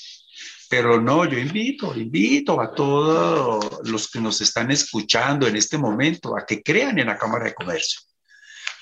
Pero 0.70 1.02
no, 1.02 1.26
yo 1.26 1.38
invito, 1.38 1.96
invito 1.96 2.62
a 2.62 2.74
todos 2.74 3.88
los 3.88 4.10
que 4.10 4.20
nos 4.20 4.42
están 4.42 4.72
escuchando 4.72 5.48
en 5.48 5.56
este 5.56 5.78
momento 5.78 6.38
a 6.38 6.46
que 6.46 6.62
crean 6.62 7.00
en 7.00 7.08
la 7.08 7.18
Cámara 7.18 7.46
de 7.46 7.54
Comercio. 7.54 8.02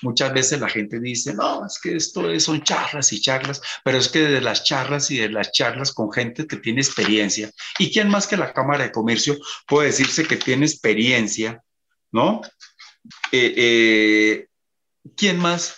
Muchas 0.02 0.32
veces 0.32 0.60
la 0.60 0.68
gente 0.68 1.00
dice, 1.00 1.34
no, 1.34 1.66
es 1.66 1.78
que 1.82 1.96
esto 1.96 2.38
son 2.40 2.62
charlas 2.62 3.12
y 3.12 3.20
charlas, 3.20 3.60
pero 3.84 3.98
es 3.98 4.08
que 4.08 4.20
de 4.20 4.40
las 4.40 4.64
charlas 4.64 5.10
y 5.10 5.18
de 5.18 5.30
las 5.30 5.52
charlas 5.52 5.92
con 5.92 6.12
gente 6.12 6.46
que 6.46 6.56
tiene 6.56 6.80
experiencia, 6.80 7.50
¿y 7.78 7.90
quién 7.90 8.08
más 8.08 8.26
que 8.26 8.36
la 8.36 8.52
Cámara 8.52 8.84
de 8.84 8.92
Comercio 8.92 9.36
puede 9.66 9.88
decirse 9.88 10.24
que 10.24 10.36
tiene 10.36 10.66
experiencia, 10.66 11.62
¿no? 12.12 12.40
Eh, 13.32 13.54
eh, 13.56 14.46
¿Quién 15.16 15.38
más 15.38 15.76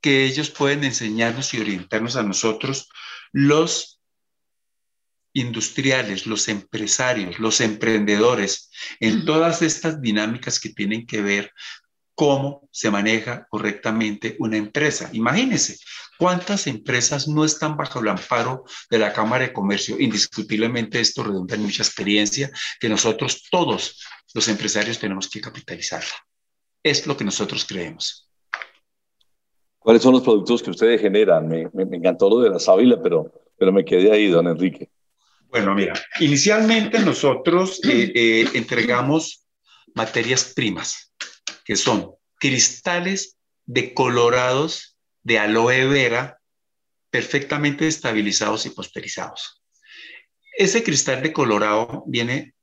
que 0.00 0.24
ellos 0.24 0.50
pueden 0.50 0.84
enseñarnos 0.84 1.52
y 1.54 1.60
orientarnos 1.60 2.16
a 2.16 2.22
nosotros, 2.22 2.88
los 3.32 4.00
industriales, 5.32 6.26
los 6.26 6.48
empresarios, 6.48 7.38
los 7.38 7.60
emprendedores, 7.60 8.70
en 9.00 9.24
todas 9.24 9.62
estas 9.62 10.00
dinámicas 10.00 10.58
que 10.58 10.70
tienen 10.70 11.06
que 11.06 11.22
ver 11.22 11.52
cómo 12.18 12.68
se 12.72 12.90
maneja 12.90 13.46
correctamente 13.48 14.34
una 14.40 14.56
empresa. 14.56 15.08
Imagínense, 15.12 15.76
¿cuántas 16.18 16.66
empresas 16.66 17.28
no 17.28 17.44
están 17.44 17.76
bajo 17.76 18.00
el 18.00 18.08
amparo 18.08 18.64
de 18.90 18.98
la 18.98 19.12
Cámara 19.12 19.44
de 19.44 19.52
Comercio? 19.52 20.00
Indiscutiblemente 20.00 20.98
esto 20.98 21.22
redunda 21.22 21.54
en 21.54 21.62
mucha 21.62 21.84
experiencia 21.84 22.50
que 22.80 22.88
nosotros 22.88 23.44
todos 23.48 24.04
los 24.34 24.48
empresarios 24.48 24.98
tenemos 24.98 25.30
que 25.30 25.40
capitalizarla. 25.40 26.10
Es 26.82 27.06
lo 27.06 27.16
que 27.16 27.22
nosotros 27.22 27.64
creemos. 27.64 28.28
¿Cuáles 29.78 30.02
son 30.02 30.14
los 30.14 30.22
productos 30.22 30.60
que 30.60 30.70
ustedes 30.70 31.00
generan? 31.00 31.46
Me, 31.46 31.70
encantó 31.72 32.28
lo 32.28 32.40
de 32.40 32.50
la 32.50 32.58
sábila, 32.58 33.00
pero, 33.00 33.32
pero 33.56 33.70
me 33.70 33.84
quedé 33.84 34.10
ahí, 34.10 34.26
don 34.26 34.48
Enrique. 34.48 34.90
Bueno, 35.50 35.72
mira, 35.72 35.94
inicialmente 36.18 36.98
nosotros 36.98 37.80
eh, 37.84 38.10
eh, 38.12 38.48
entregamos 38.54 39.46
materias 39.94 40.52
primas 40.52 41.08
que 41.68 41.76
son 41.76 42.14
cristales 42.36 43.36
decolorados 43.66 44.96
de 45.22 45.38
aloe 45.38 45.86
vera 45.86 46.40
perfectamente 47.10 47.86
estabilizados 47.86 48.64
y 48.64 48.70
posterizados. 48.70 49.62
Ese 50.56 50.82
cristal 50.82 51.22
decolorado 51.22 52.04
viene 52.06 52.54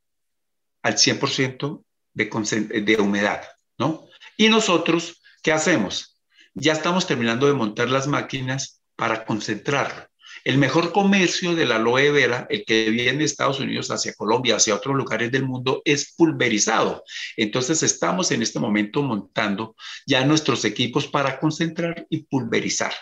al 0.82 0.96
100% 0.96 1.84
de, 2.14 2.82
de 2.82 2.98
humedad, 3.00 3.48
¿no? 3.78 4.08
Y 4.38 4.50
nosotros, 4.50 5.22
¿qué 5.44 5.52
hacemos? 5.52 6.20
Ya 6.56 6.74
estamos 6.74 7.06
terminando 7.06 7.46
de 7.46 7.54
montar 7.54 7.90
las 7.90 8.08
máquinas 8.08 8.82
para 8.96 9.24
concentrarlo. 9.24 10.10
El 10.44 10.58
mejor 10.58 10.92
comercio 10.92 11.56
de 11.56 11.66
la 11.66 11.78
aloe 11.78 12.12
vera, 12.12 12.48
el 12.50 12.66
que 12.66 12.90
viene 12.90 13.20
de 13.20 13.26
Estados 13.26 13.60
Unidos 13.60 13.90
hacia 13.92 14.14
Colombia, 14.14 14.58
hacia 14.58 14.76
otros 14.76 14.96
lugares 14.96 15.32
del 15.32 15.46
mundo, 15.46 15.82
es 15.86 16.14
pulverizado. 16.14 17.04
Entonces 17.38 17.84
estamos 17.84 18.32
en 18.32 18.42
este 18.42 18.60
momento 18.60 19.02
montando 19.02 19.76
ya 20.06 20.26
nuestros 20.26 20.66
equipos 20.66 21.08
para 21.08 21.40
concentrar 21.40 22.06
y 22.10 22.24
pulverizar. 22.24 22.94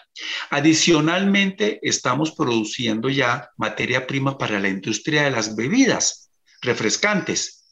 Adicionalmente, 0.50 1.80
estamos 1.82 2.32
produciendo 2.32 3.10
ya 3.10 3.50
materia 3.58 4.06
prima 4.08 4.38
para 4.38 4.60
la 4.60 4.70
industria 4.70 5.24
de 5.24 5.32
las 5.32 5.56
bebidas 5.56 6.30
refrescantes 6.62 7.63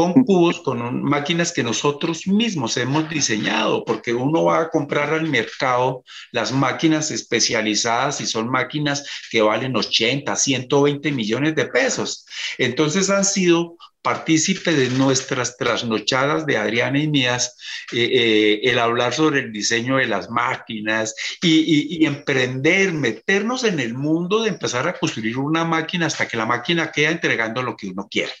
con 0.00 0.24
cubos, 0.24 0.62
con 0.62 1.02
máquinas 1.02 1.52
que 1.52 1.62
nosotros 1.62 2.26
mismos 2.26 2.78
hemos 2.78 3.06
diseñado, 3.10 3.84
porque 3.84 4.14
uno 4.14 4.44
va 4.44 4.62
a 4.62 4.70
comprar 4.70 5.12
al 5.12 5.28
mercado 5.28 6.04
las 6.32 6.52
máquinas 6.52 7.10
especializadas 7.10 8.22
y 8.22 8.26
son 8.26 8.48
máquinas 8.48 9.04
que 9.30 9.42
valen 9.42 9.76
80, 9.76 10.34
120 10.34 11.12
millones 11.12 11.54
de 11.54 11.66
pesos. 11.66 12.24
Entonces 12.56 13.10
han 13.10 13.26
sido 13.26 13.76
partícipe 14.00 14.72
de 14.72 14.88
nuestras 14.88 15.58
trasnochadas 15.58 16.46
de 16.46 16.56
Adriana 16.56 16.98
y 16.98 17.06
mías, 17.06 17.58
eh, 17.92 18.08
eh, 18.10 18.60
el 18.70 18.78
hablar 18.78 19.12
sobre 19.12 19.40
el 19.40 19.52
diseño 19.52 19.98
de 19.98 20.06
las 20.06 20.30
máquinas 20.30 21.14
y, 21.42 21.98
y, 22.02 22.06
emprender, 22.06 22.94
meternos 22.94 23.64
en 23.64 23.78
el 23.78 23.92
mundo 23.92 24.44
de 24.44 24.48
empezar 24.48 24.88
a 24.88 24.94
construir 24.94 25.36
una 25.36 25.66
máquina 25.66 26.06
hasta 26.06 26.26
que 26.26 26.38
la 26.38 26.46
máquina 26.46 26.90
queda 26.90 27.10
entregando 27.10 27.62
lo 27.62 27.76
que 27.76 27.88
uno 27.88 28.08
quiere. 28.10 28.32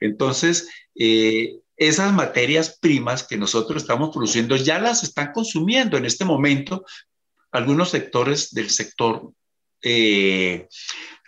Entonces, 0.00 0.68
eh, 0.94 1.56
esas 1.76 2.12
materias 2.12 2.78
primas 2.80 3.26
que 3.26 3.36
nosotros 3.36 3.82
estamos 3.82 4.10
produciendo 4.10 4.56
ya 4.56 4.78
las 4.78 5.02
están 5.02 5.32
consumiendo 5.32 5.96
en 5.96 6.06
este 6.06 6.24
momento 6.24 6.84
algunos 7.52 7.90
sectores 7.90 8.52
del 8.52 8.70
sector 8.70 9.32
eh, 9.82 10.68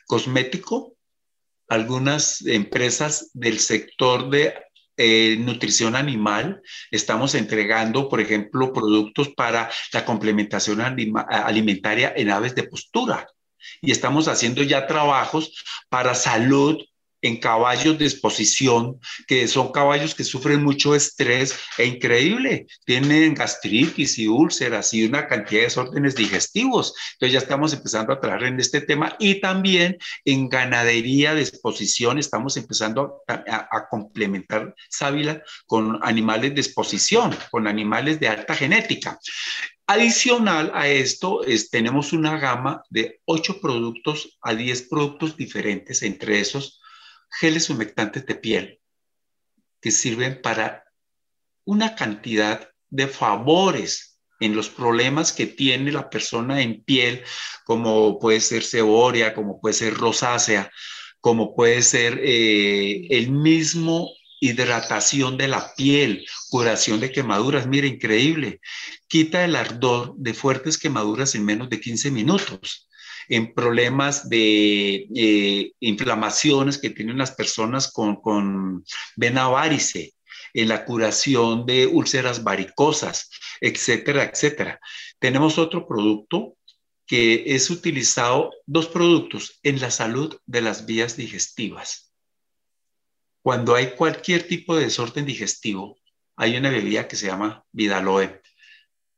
cosmético, 0.06 0.96
algunas 1.68 2.44
empresas 2.46 3.30
del 3.34 3.58
sector 3.60 4.30
de 4.30 4.54
eh, 4.96 5.36
nutrición 5.38 5.94
animal. 5.94 6.62
Estamos 6.90 7.34
entregando, 7.34 8.08
por 8.08 8.20
ejemplo, 8.20 8.72
productos 8.72 9.28
para 9.28 9.70
la 9.92 10.04
complementación 10.04 10.80
alimentaria 10.80 12.12
en 12.16 12.30
aves 12.30 12.54
de 12.54 12.64
postura. 12.64 13.28
Y 13.80 13.92
estamos 13.92 14.28
haciendo 14.28 14.62
ya 14.62 14.86
trabajos 14.86 15.64
para 15.88 16.14
salud 16.14 16.78
en 17.22 17.38
caballos 17.38 17.98
de 17.98 18.04
exposición, 18.04 19.00
que 19.26 19.48
son 19.48 19.72
caballos 19.72 20.14
que 20.14 20.24
sufren 20.24 20.62
mucho 20.62 20.94
estrés 20.94 21.54
e 21.76 21.86
increíble, 21.86 22.66
tienen 22.84 23.34
gastritis 23.34 24.18
y 24.18 24.28
úlceras 24.28 24.94
y 24.94 25.04
una 25.04 25.26
cantidad 25.26 25.60
de 25.60 25.66
desórdenes 25.66 26.14
digestivos. 26.14 26.94
Entonces 27.14 27.32
ya 27.32 27.38
estamos 27.38 27.72
empezando 27.72 28.12
a 28.12 28.20
trabajar 28.20 28.48
en 28.48 28.60
este 28.60 28.80
tema 28.80 29.16
y 29.18 29.40
también 29.40 29.98
en 30.24 30.48
ganadería 30.48 31.34
de 31.34 31.42
exposición 31.42 32.18
estamos 32.18 32.56
empezando 32.56 33.22
a, 33.26 33.88
complementar 33.90 34.74
sábila 34.90 35.42
con 35.66 35.98
animales 36.02 36.54
de 36.54 36.60
exposición, 36.60 37.34
con 37.50 37.66
animales 37.66 38.20
de 38.20 38.28
alta 38.28 38.54
genética. 38.54 39.18
Adicional 39.86 40.70
a 40.74 40.86
esto, 40.86 41.40
tenemos 41.70 42.12
una 42.12 42.38
gama 42.38 42.82
de 42.90 43.20
8 43.24 43.60
productos 43.60 44.38
a 44.42 44.54
10 44.54 44.82
productos 44.82 45.36
diferentes, 45.36 46.02
entre 46.02 46.40
esos 46.40 46.82
geles 47.30 47.70
humectantes 47.70 48.26
de 48.26 48.34
piel, 48.34 48.80
que 49.80 49.90
sirven 49.90 50.40
para 50.42 50.84
una 51.64 51.94
cantidad 51.94 52.68
de 52.90 53.06
favores 53.06 54.18
en 54.40 54.54
los 54.54 54.68
problemas 54.68 55.32
que 55.32 55.46
tiene 55.46 55.92
la 55.92 56.08
persona 56.08 56.62
en 56.62 56.82
piel, 56.82 57.22
como 57.64 58.18
puede 58.18 58.40
ser 58.40 58.62
ceboria, 58.62 59.34
como 59.34 59.60
puede 59.60 59.74
ser 59.74 59.94
rosácea, 59.94 60.70
como 61.20 61.54
puede 61.54 61.82
ser 61.82 62.20
eh, 62.22 63.08
el 63.10 63.30
mismo 63.32 64.10
hidratación 64.40 65.36
de 65.36 65.48
la 65.48 65.74
piel, 65.74 66.24
curación 66.48 67.00
de 67.00 67.10
quemaduras, 67.10 67.66
mire, 67.66 67.88
increíble, 67.88 68.60
quita 69.08 69.44
el 69.44 69.56
ardor 69.56 70.14
de 70.16 70.32
fuertes 70.34 70.78
quemaduras 70.78 71.34
en 71.34 71.44
menos 71.44 71.68
de 71.68 71.80
15 71.80 72.12
minutos 72.12 72.87
en 73.28 73.54
problemas 73.54 74.28
de 74.28 75.06
eh, 75.14 75.72
inflamaciones 75.80 76.78
que 76.78 76.90
tienen 76.90 77.18
las 77.18 77.32
personas 77.32 77.92
con, 77.92 78.16
con 78.16 78.84
vena 79.16 79.48
varice, 79.48 80.14
en 80.54 80.68
la 80.68 80.84
curación 80.84 81.66
de 81.66 81.86
úlceras 81.86 82.42
varicosas, 82.42 83.30
etcétera, 83.60 84.24
etcétera. 84.24 84.80
Tenemos 85.18 85.58
otro 85.58 85.86
producto 85.86 86.56
que 87.06 87.54
es 87.54 87.70
utilizado, 87.70 88.50
dos 88.66 88.88
productos 88.88 89.60
en 89.62 89.80
la 89.80 89.90
salud 89.90 90.38
de 90.46 90.60
las 90.60 90.84
vías 90.86 91.16
digestivas. 91.16 92.12
Cuando 93.42 93.74
hay 93.74 93.92
cualquier 93.92 94.46
tipo 94.46 94.76
de 94.76 94.84
desorden 94.84 95.24
digestivo, 95.24 95.98
hay 96.36 96.56
una 96.56 96.70
bebida 96.70 97.08
que 97.08 97.16
se 97.16 97.26
llama 97.26 97.64
Vidaloe, 97.72 98.42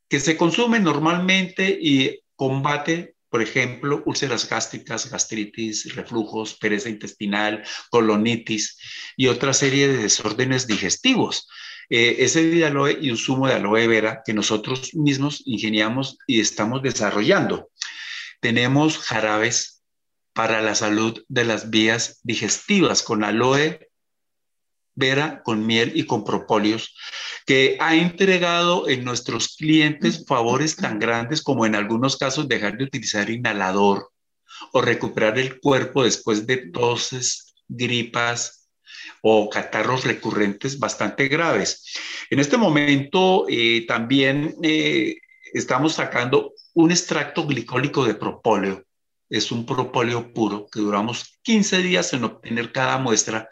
que 0.09 0.21
se 0.21 0.37
consume 0.37 0.79
normalmente 0.79 1.79
y 1.81 2.21
combate 2.37 3.17
por 3.31 3.43
ejemplo, 3.43 4.03
úlceras 4.07 4.49
gástricas, 4.49 5.09
gastritis, 5.09 5.95
reflujos, 5.95 6.55
pereza 6.55 6.89
intestinal, 6.89 7.65
colonitis 7.89 8.77
y 9.17 9.29
otra 9.29 9.53
serie 9.53 9.89
de 9.89 9.99
desórdenes 9.99 10.67
digestivos. 10.67 11.49
Eh, 11.89 12.17
ese 12.25 12.45
de 12.45 12.67
aloe 12.67 12.99
y 13.01 13.11
un 13.11 13.17
zumo 13.17 13.47
de 13.47 13.55
aloe 13.55 13.87
vera 13.87 14.23
que 14.25 14.35
nosotros 14.35 14.95
mismos 14.95 15.43
ingeniamos 15.47 16.19
y 16.27 16.41
estamos 16.41 16.83
desarrollando. 16.83 17.71
Tenemos 18.41 18.99
jarabes 18.99 19.83
para 20.33 20.61
la 20.61 20.75
salud 20.75 21.25
de 21.29 21.45
las 21.45 21.71
vías 21.71 22.21
digestivas 22.23 23.03
con 23.03 23.25
aloe 23.25 23.91
vera, 24.95 25.43
con 25.45 25.67
miel 25.67 25.93
y 25.95 26.05
con 26.05 26.25
propóleos 26.25 26.95
que 27.51 27.77
ha 27.81 27.97
entregado 27.97 28.89
en 28.89 29.03
nuestros 29.03 29.57
clientes 29.57 30.25
favores 30.25 30.77
tan 30.77 31.01
grandes 31.01 31.43
como 31.43 31.67
en 31.67 31.75
algunos 31.75 32.17
casos 32.17 32.47
dejar 32.47 32.79
de 32.79 32.85
utilizar 32.85 33.29
inhalador 33.29 34.13
o 34.71 34.81
recuperar 34.81 35.37
el 35.37 35.59
cuerpo 35.59 36.05
después 36.05 36.47
de 36.47 36.59
toses, 36.71 37.53
gripas 37.67 38.69
o 39.21 39.51
catarros 39.51 40.05
recurrentes 40.05 40.79
bastante 40.79 41.27
graves. 41.27 41.93
En 42.31 42.39
este 42.39 42.57
momento 42.57 43.47
eh, 43.49 43.85
también 43.85 44.55
eh, 44.63 45.17
estamos 45.53 45.95
sacando 45.95 46.53
un 46.75 46.93
extracto 46.93 47.49
glicólico 47.49 48.05
de 48.05 48.15
propóleo 48.15 48.85
es 49.29 49.53
un 49.53 49.65
propóleo 49.65 50.33
puro 50.33 50.67
que 50.71 50.81
duramos 50.81 51.39
15 51.43 51.79
días 51.79 52.13
en 52.13 52.25
obtener 52.25 52.73
cada 52.73 52.99
muestra 52.99 53.49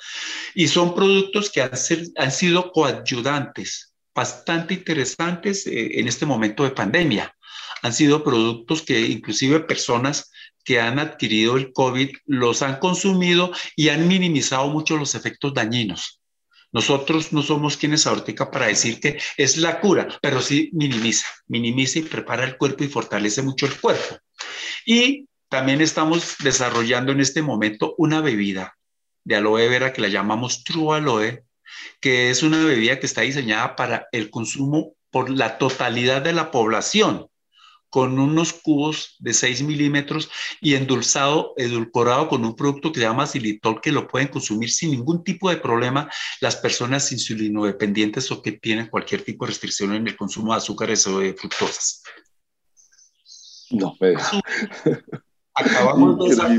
y 0.52 0.66
son 0.66 0.92
productos 0.92 1.50
que 1.50 1.62
han, 1.62 1.70
han 2.16 2.32
sido 2.32 2.72
coayudantes 2.72 3.87
bastante 4.18 4.74
interesantes 4.74 5.64
eh, 5.68 6.00
en 6.00 6.08
este 6.08 6.26
momento 6.26 6.64
de 6.64 6.72
pandemia. 6.72 7.32
Han 7.82 7.92
sido 7.92 8.24
productos 8.24 8.82
que 8.82 8.98
inclusive 8.98 9.60
personas 9.60 10.32
que 10.64 10.80
han 10.80 10.98
adquirido 10.98 11.56
el 11.56 11.72
COVID 11.72 12.10
los 12.26 12.62
han 12.62 12.80
consumido 12.80 13.52
y 13.76 13.90
han 13.90 14.08
minimizado 14.08 14.66
mucho 14.70 14.96
los 14.96 15.14
efectos 15.14 15.54
dañinos. 15.54 16.20
Nosotros 16.72 17.32
no 17.32 17.42
somos 17.42 17.76
quienes 17.76 18.08
ahorita 18.08 18.50
para 18.50 18.66
decir 18.66 18.98
que 18.98 19.20
es 19.36 19.56
la 19.56 19.78
cura, 19.80 20.08
pero 20.20 20.42
sí 20.42 20.68
minimiza, 20.72 21.28
minimiza 21.46 22.00
y 22.00 22.02
prepara 22.02 22.44
el 22.44 22.56
cuerpo 22.58 22.82
y 22.82 22.88
fortalece 22.88 23.40
mucho 23.42 23.66
el 23.66 23.80
cuerpo. 23.80 24.18
Y 24.84 25.28
también 25.48 25.80
estamos 25.80 26.38
desarrollando 26.42 27.12
en 27.12 27.20
este 27.20 27.40
momento 27.40 27.94
una 27.98 28.20
bebida 28.20 28.76
de 29.22 29.36
aloe 29.36 29.68
vera 29.68 29.92
que 29.92 30.02
la 30.02 30.08
llamamos 30.08 30.64
True 30.64 30.96
Aloe, 30.96 31.44
que 32.00 32.30
es 32.30 32.42
una 32.42 32.64
bebida 32.64 33.00
que 33.00 33.06
está 33.06 33.22
diseñada 33.22 33.76
para 33.76 34.08
el 34.12 34.30
consumo 34.30 34.94
por 35.10 35.30
la 35.30 35.58
totalidad 35.58 36.22
de 36.22 36.32
la 36.32 36.50
población, 36.50 37.28
con 37.90 38.18
unos 38.18 38.52
cubos 38.52 39.16
de 39.18 39.32
6 39.32 39.62
milímetros 39.62 40.30
y 40.60 40.74
endulzado, 40.74 41.54
edulcorado 41.56 42.28
con 42.28 42.44
un 42.44 42.54
producto 42.54 42.92
que 42.92 43.00
se 43.00 43.06
llama 43.06 43.26
xilitol, 43.26 43.80
que 43.80 43.92
lo 43.92 44.06
pueden 44.06 44.28
consumir 44.28 44.70
sin 44.70 44.90
ningún 44.90 45.24
tipo 45.24 45.48
de 45.48 45.56
problema 45.56 46.10
las 46.40 46.56
personas 46.56 47.10
insulinodependientes 47.12 48.30
o 48.30 48.42
que 48.42 48.52
tienen 48.52 48.88
cualquier 48.88 49.22
tipo 49.22 49.44
de 49.44 49.50
restricción 49.50 49.94
en 49.94 50.06
el 50.06 50.16
consumo 50.16 50.52
de 50.52 50.58
azúcares 50.58 51.06
o 51.06 51.20
de 51.20 51.32
fructosas. 51.34 52.02
No, 53.70 53.94
pero 53.98 54.20
acabamos 55.54 56.28
de 56.28 56.34
sacar 56.34 56.58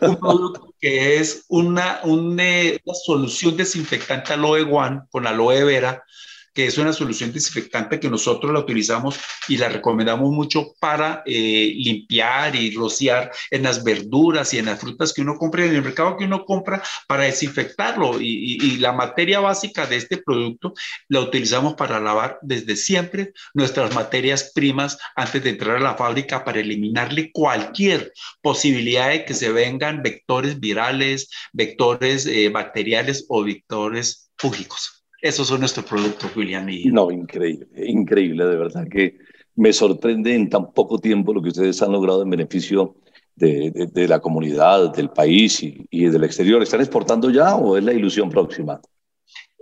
un 0.00 0.16
producto 0.18 0.74
que 0.80 1.18
es 1.18 1.44
una, 1.48 2.00
una, 2.04 2.42
una 2.84 2.94
solución 2.94 3.56
desinfectante 3.56 4.32
aloe 4.32 4.62
one 4.62 5.02
con 5.10 5.26
aloe 5.26 5.64
vera 5.64 6.04
que 6.52 6.66
es 6.66 6.78
una 6.78 6.92
solución 6.92 7.32
desinfectante 7.32 8.00
que 8.00 8.10
nosotros 8.10 8.52
la 8.52 8.60
utilizamos 8.60 9.18
y 9.48 9.56
la 9.56 9.68
recomendamos 9.68 10.30
mucho 10.30 10.74
para 10.80 11.22
eh, 11.26 11.72
limpiar 11.76 12.56
y 12.56 12.72
rociar 12.72 13.30
en 13.50 13.62
las 13.62 13.84
verduras 13.84 14.52
y 14.54 14.58
en 14.58 14.66
las 14.66 14.80
frutas 14.80 15.12
que 15.12 15.22
uno 15.22 15.36
compra 15.36 15.64
en 15.64 15.74
el 15.74 15.82
mercado 15.82 16.16
que 16.16 16.24
uno 16.24 16.44
compra 16.44 16.82
para 17.06 17.24
desinfectarlo. 17.24 18.20
Y, 18.20 18.78
la 18.80 18.92
materia 18.92 19.40
básica 19.40 19.86
de 19.86 19.96
este 19.96 20.18
producto 20.18 20.74
la 21.08 21.20
utilizamos 21.20 21.74
para 21.74 22.00
lavar 22.00 22.38
desde 22.42 22.76
siempre 22.76 23.32
nuestras 23.52 23.94
materias 23.94 24.52
primas 24.54 24.98
antes 25.16 25.42
de 25.42 25.50
entrar 25.50 25.76
a 25.76 25.80
la 25.80 25.96
fábrica 25.96 26.44
para 26.44 26.60
eliminarle 26.60 27.30
cualquier 27.32 28.12
posibilidad 28.40 29.10
de 29.10 29.24
que 29.24 29.34
se 29.34 29.50
vengan 29.50 30.02
vectores 30.02 30.60
virales, 30.60 31.30
vectores 31.52 32.26
eh, 32.26 32.48
bacteriales 32.48 33.26
o 33.28 33.44
vectores 33.44 34.30
fúngicos. 34.36 34.99
Esos 35.22 35.48
son 35.48 35.60
nuestros 35.60 35.84
productos, 35.84 36.34
William. 36.34 36.66
No, 36.86 37.10
increíble, 37.10 37.66
increíble, 37.76 38.46
de 38.46 38.56
verdad 38.56 38.86
que 38.90 39.18
me 39.56 39.72
sorprende 39.72 40.34
en 40.34 40.48
tan 40.48 40.72
poco 40.72 40.98
tiempo 40.98 41.34
lo 41.34 41.42
que 41.42 41.48
ustedes 41.48 41.82
han 41.82 41.92
logrado 41.92 42.22
en 42.22 42.30
beneficio 42.30 42.96
de, 43.36 43.88
de, 43.92 44.08
la 44.08 44.20
comunidad, 44.20 44.94
del 44.94 45.10
país 45.10 45.62
y, 45.62 45.86
y, 45.90 46.06
del 46.06 46.24
exterior. 46.24 46.62
¿Están 46.62 46.80
exportando 46.80 47.30
ya 47.30 47.54
o 47.56 47.76
es 47.76 47.84
la 47.84 47.92
ilusión 47.92 48.30
próxima? 48.30 48.80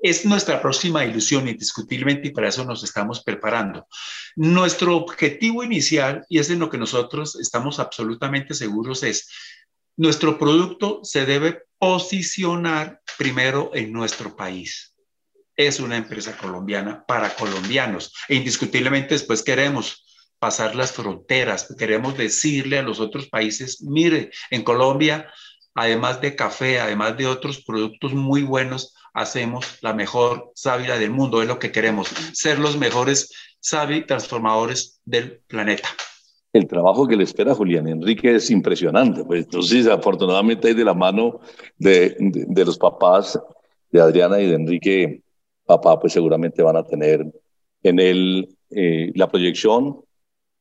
Es 0.00 0.24
nuestra 0.24 0.62
próxima 0.62 1.04
ilusión, 1.04 1.48
indiscutiblemente, 1.48 2.28
y 2.28 2.30
para 2.30 2.48
eso 2.48 2.64
nos 2.64 2.84
estamos 2.84 3.22
preparando. 3.24 3.86
Nuestro 4.36 4.96
objetivo 4.96 5.64
inicial, 5.64 6.24
y 6.28 6.38
es 6.38 6.50
en 6.50 6.60
lo 6.60 6.70
que 6.70 6.78
nosotros 6.78 7.34
estamos 7.36 7.80
absolutamente 7.80 8.54
seguros, 8.54 9.02
es 9.02 9.28
nuestro 9.96 10.38
producto 10.38 11.00
se 11.02 11.26
debe 11.26 11.62
posicionar 11.78 13.00
primero 13.18 13.72
en 13.74 13.92
nuestro 13.92 14.36
país 14.36 14.94
es 15.58 15.80
una 15.80 15.96
empresa 15.96 16.36
colombiana 16.36 17.04
para 17.04 17.34
colombianos. 17.34 18.14
E 18.28 18.36
indiscutiblemente 18.36 19.14
después 19.14 19.42
queremos 19.42 20.06
pasar 20.38 20.76
las 20.76 20.92
fronteras, 20.92 21.74
queremos 21.76 22.16
decirle 22.16 22.78
a 22.78 22.82
los 22.82 23.00
otros 23.00 23.28
países, 23.28 23.82
mire, 23.82 24.30
en 24.50 24.62
Colombia, 24.62 25.28
además 25.74 26.20
de 26.20 26.36
café, 26.36 26.78
además 26.78 27.16
de 27.16 27.26
otros 27.26 27.64
productos 27.64 28.14
muy 28.14 28.44
buenos, 28.44 28.94
hacemos 29.14 29.78
la 29.82 29.92
mejor 29.94 30.52
sábila 30.54 30.96
del 30.96 31.10
mundo, 31.10 31.42
es 31.42 31.48
lo 31.48 31.58
que 31.58 31.72
queremos, 31.72 32.08
ser 32.32 32.60
los 32.60 32.78
mejores 32.78 33.32
sabi 33.58 34.06
transformadores 34.06 35.00
del 35.04 35.40
planeta. 35.48 35.88
El 36.52 36.68
trabajo 36.68 37.08
que 37.08 37.16
le 37.16 37.24
espera 37.24 37.50
a 37.50 37.56
Julián 37.56 37.88
Enrique 37.88 38.36
es 38.36 38.48
impresionante, 38.50 39.24
pues 39.24 39.44
entonces 39.44 39.88
afortunadamente 39.88 40.68
hay 40.68 40.74
de 40.74 40.84
la 40.84 40.94
mano 40.94 41.40
de, 41.76 42.16
de 42.20 42.64
los 42.64 42.78
papás 42.78 43.38
de 43.90 44.00
Adriana 44.00 44.40
y 44.40 44.46
de 44.46 44.54
Enrique 44.54 45.22
papá, 45.68 46.00
pues 46.00 46.14
seguramente 46.14 46.62
van 46.62 46.76
a 46.76 46.82
tener 46.82 47.30
en 47.82 48.00
él 48.00 48.48
eh, 48.70 49.12
la 49.14 49.28
proyección, 49.28 50.00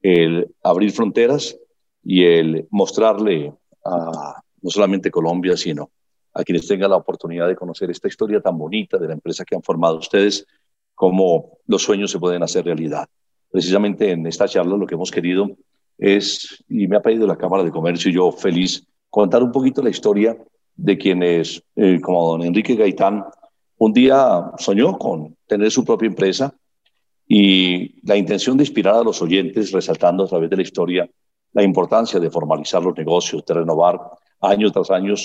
el 0.02 0.54
abrir 0.62 0.92
fronteras 0.92 1.58
y 2.04 2.26
el 2.26 2.68
mostrarle 2.72 3.54
a 3.86 4.42
no 4.62 4.70
solamente 4.70 5.10
Colombia, 5.10 5.56
sino 5.56 5.92
a 6.34 6.44
quienes 6.44 6.68
tengan 6.68 6.90
la 6.90 6.98
oportunidad 6.98 7.48
de 7.48 7.56
conocer 7.56 7.90
esta 7.90 8.10
historia 8.10 8.42
tan 8.42 8.58
bonita 8.58 8.98
de 8.98 9.08
la 9.08 9.14
empresa 9.14 9.46
que 9.46 9.56
han 9.56 9.64
formado 9.64 9.98
ustedes, 9.98 10.46
cómo 10.94 11.58
los 11.68 11.84
sueños 11.84 12.12
se 12.12 12.20
pueden 12.20 12.44
hacer 12.44 12.66
realidad. 12.66 13.08
Precisamente 13.50 14.12
en 14.12 14.28
esta 14.28 14.46
charla 14.46 14.76
lo 14.76 14.86
que 14.86 14.96
hemos 14.96 15.10
querido 15.10 15.50
es, 15.98 16.64
y 16.68 16.86
me 16.88 16.98
ha 16.98 17.02
pedido 17.02 17.26
la 17.26 17.38
Cámara 17.38 17.64
de 17.64 17.72
Comercio 17.72 18.12
yo 18.12 18.34
feliz, 18.34 18.86
contar 19.10 19.42
un 19.42 19.54
poquito 19.54 19.82
la 19.82 19.90
historia 19.90 20.38
de 20.76 20.98
quienes, 20.98 21.64
eh, 21.78 22.02
como 22.02 22.32
don 22.32 22.44
Enrique 22.44 22.76
Gaitán, 22.76 23.24
un 23.78 23.94
día 23.94 24.52
soñó 24.58 24.98
con 24.98 25.36
tener 25.48 25.72
su 25.72 25.86
propia 25.86 26.08
empresa 26.08 26.54
y 27.28 28.00
la 28.08 28.16
intención 28.16 28.58
de 28.58 28.64
inspirar 28.64 28.96
a 28.96 29.04
los 29.04 29.22
oyentes, 29.22 29.72
resaltando 29.72 30.24
a 30.24 30.28
través 30.28 30.50
de 30.50 30.56
la 30.56 30.62
historia 30.62 31.10
la 31.54 31.64
importancia 31.64 32.20
de 32.20 32.30
formalizar 32.30 32.84
los 32.84 32.98
negocios, 32.98 33.44
de 33.46 33.54
renovar 33.54 34.00
año 34.42 34.72
tras 34.72 34.92
año 34.92 35.16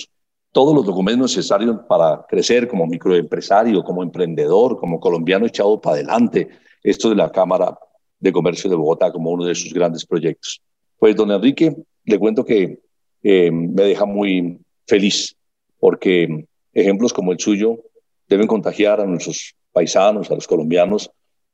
todos 0.50 0.74
los 0.74 0.84
documentos 0.84 1.36
necesarios 1.36 1.76
para 1.88 2.24
crecer 2.28 2.68
como 2.68 2.86
microempresario, 2.86 3.82
como 3.82 4.02
emprendedor, 4.02 4.78
como 4.78 5.00
colombiano 5.00 5.46
echado 5.46 5.80
para 5.80 5.96
adelante. 5.96 6.48
Esto 6.82 7.08
de 7.08 7.16
la 7.16 7.30
Cámara 7.30 7.78
de 8.18 8.32
Comercio 8.32 8.68
de 8.68 8.76
Bogotá 8.76 9.10
como 9.10 9.30
uno 9.30 9.44
de 9.44 9.54
sus 9.54 9.72
grandes 9.72 10.04
proyectos. 10.04 10.60
Pues, 10.98 11.16
don 11.16 11.30
Enrique, 11.30 11.74
le 12.04 12.18
cuento 12.18 12.44
que 12.44 12.80
eh, 13.22 13.50
me 13.50 13.82
deja 13.84 14.04
muy 14.04 14.58
feliz 14.86 15.34
porque 15.78 16.46
ejemplos 16.72 17.12
como 17.12 17.32
el 17.32 17.40
suyo 17.40 17.78
deben 18.34 18.46
contagiar 18.46 19.00
a 19.00 19.06
nuestros 19.06 19.54
paisanos, 19.72 20.30
a 20.30 20.34
los 20.34 20.46
colombianos, 20.46 21.10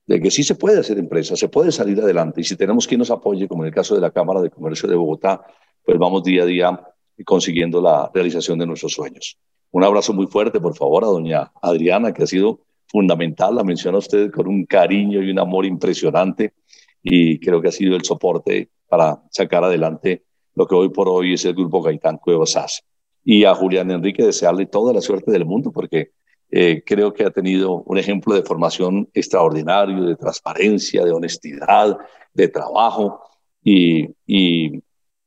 de 0.07 0.21
que 0.21 0.31
sí 0.31 0.43
se 0.43 0.55
puede 0.55 0.81
hacer 0.81 0.99
empresa, 0.99 1.37
se 1.37 1.49
puede 1.49 1.71
salir 1.71 2.01
adelante. 2.01 2.41
Y 2.41 2.45
si 2.45 2.57
tenemos 2.57 2.87
quien 2.87 2.99
nos 2.99 3.11
apoye, 3.11 3.47
como 3.47 3.63
en 3.63 3.69
el 3.69 3.75
caso 3.75 3.95
de 3.95 4.01
la 4.01 4.11
Cámara 4.11 4.41
de 4.41 4.51
Comercio 4.51 4.89
de 4.89 4.97
Bogotá, 4.97 5.43
pues 5.85 5.99
vamos 5.99 6.23
día 6.23 6.45
a 6.45 6.47
día 6.47 6.81
consiguiendo 7.25 7.81
la 7.81 8.11
realización 8.15 8.59
de 8.59 8.67
nuestros 8.67 8.93
sueños. 8.93 9.37
Un 9.71 9.85
abrazo 9.85 10.15
muy 10.15 10.27
fuerte, 10.27 10.61
por 10.61 10.75
favor, 10.75 11.05
a 11.05 11.09
doña 11.09 11.53
Adriana, 11.61 12.13
que 12.13 12.23
ha 12.23 12.27
sido 12.27 12.61
fundamental, 12.87 13.55
la 13.55 13.65
menciona 13.65 13.99
usted 13.99 14.31
con 14.31 14.49
un 14.49 14.65
cariño 14.65 15.23
y 15.23 15.31
un 15.31 15.39
amor 15.39 15.67
impresionante 15.67 16.55
y 17.03 17.39
creo 17.39 17.61
que 17.61 17.69
ha 17.69 17.73
sido 17.73 17.97
el 17.97 18.05
soporte 18.05 18.71
para 18.89 19.23
sacar 19.31 19.65
adelante 19.65 20.25
lo 20.55 20.67
que 20.67 20.75
hoy 20.75 20.89
por 20.89 21.09
hoy 21.09 21.35
es 21.35 21.45
el 21.45 21.55
Grupo 21.55 21.83
Gaitán 21.83 22.17
Cuevas. 22.19 22.83
Y 23.25 23.45
a 23.45 23.55
Julián 23.55 23.91
Enrique 23.91 24.25
desearle 24.25 24.67
toda 24.67 24.93
la 24.95 25.03
suerte 25.03 25.31
del 25.31 25.45
mundo 25.45 25.71
porque 25.71 26.13
eh, 26.51 26.83
creo 26.85 27.13
que 27.13 27.25
ha 27.25 27.31
tenido 27.31 27.83
un 27.83 27.99
ejemplo 27.99 28.35
de 28.35 28.43
formación 28.43 29.09
extraordinario, 29.13 30.05
de 30.05 30.17
transparencia, 30.17 31.05
de 31.05 31.13
honestidad, 31.13 31.99
de 32.33 32.49
trabajo 32.49 33.21
y, 33.63 34.09
y 34.27 34.81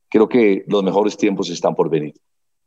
creo 0.08 0.28
que 0.28 0.64
los 0.66 0.82
mejores 0.82 1.16
tiempos 1.16 1.48
están 1.50 1.74
por 1.74 1.88
venir. 1.88 2.14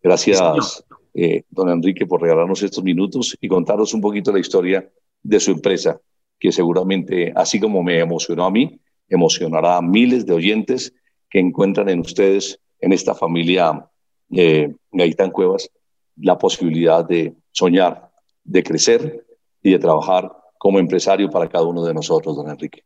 Gracias, 0.01 0.83
eh, 1.13 1.43
don 1.49 1.69
Enrique, 1.69 2.05
por 2.05 2.21
regalarnos 2.21 2.61
estos 2.61 2.83
minutos 2.83 3.35
y 3.41 3.47
contarnos 3.47 3.93
un 3.93 4.01
poquito 4.01 4.31
la 4.31 4.39
historia 4.39 4.87
de 5.23 5.39
su 5.39 5.51
empresa, 5.51 5.99
que 6.39 6.51
seguramente, 6.51 7.33
así 7.35 7.59
como 7.59 7.81
me 7.81 7.99
emocionó 7.99 8.45
a 8.45 8.51
mí, 8.51 8.79
emocionará 9.09 9.77
a 9.77 9.81
miles 9.81 10.25
de 10.25 10.33
oyentes 10.33 10.93
que 11.29 11.39
encuentran 11.39 11.89
en 11.89 11.99
ustedes, 11.99 12.59
en 12.79 12.93
esta 12.93 13.15
familia 13.15 13.87
eh, 14.31 14.73
Gaitán 14.91 15.31
Cuevas, 15.31 15.69
la 16.17 16.37
posibilidad 16.37 17.03
de 17.03 17.33
soñar, 17.51 18.11
de 18.45 18.63
crecer 18.63 19.25
y 19.61 19.71
de 19.71 19.79
trabajar 19.79 20.31
como 20.57 20.79
empresario 20.79 21.29
para 21.29 21.49
cada 21.49 21.65
uno 21.65 21.83
de 21.83 21.93
nosotros, 21.93 22.35
don 22.35 22.49
Enrique. 22.49 22.85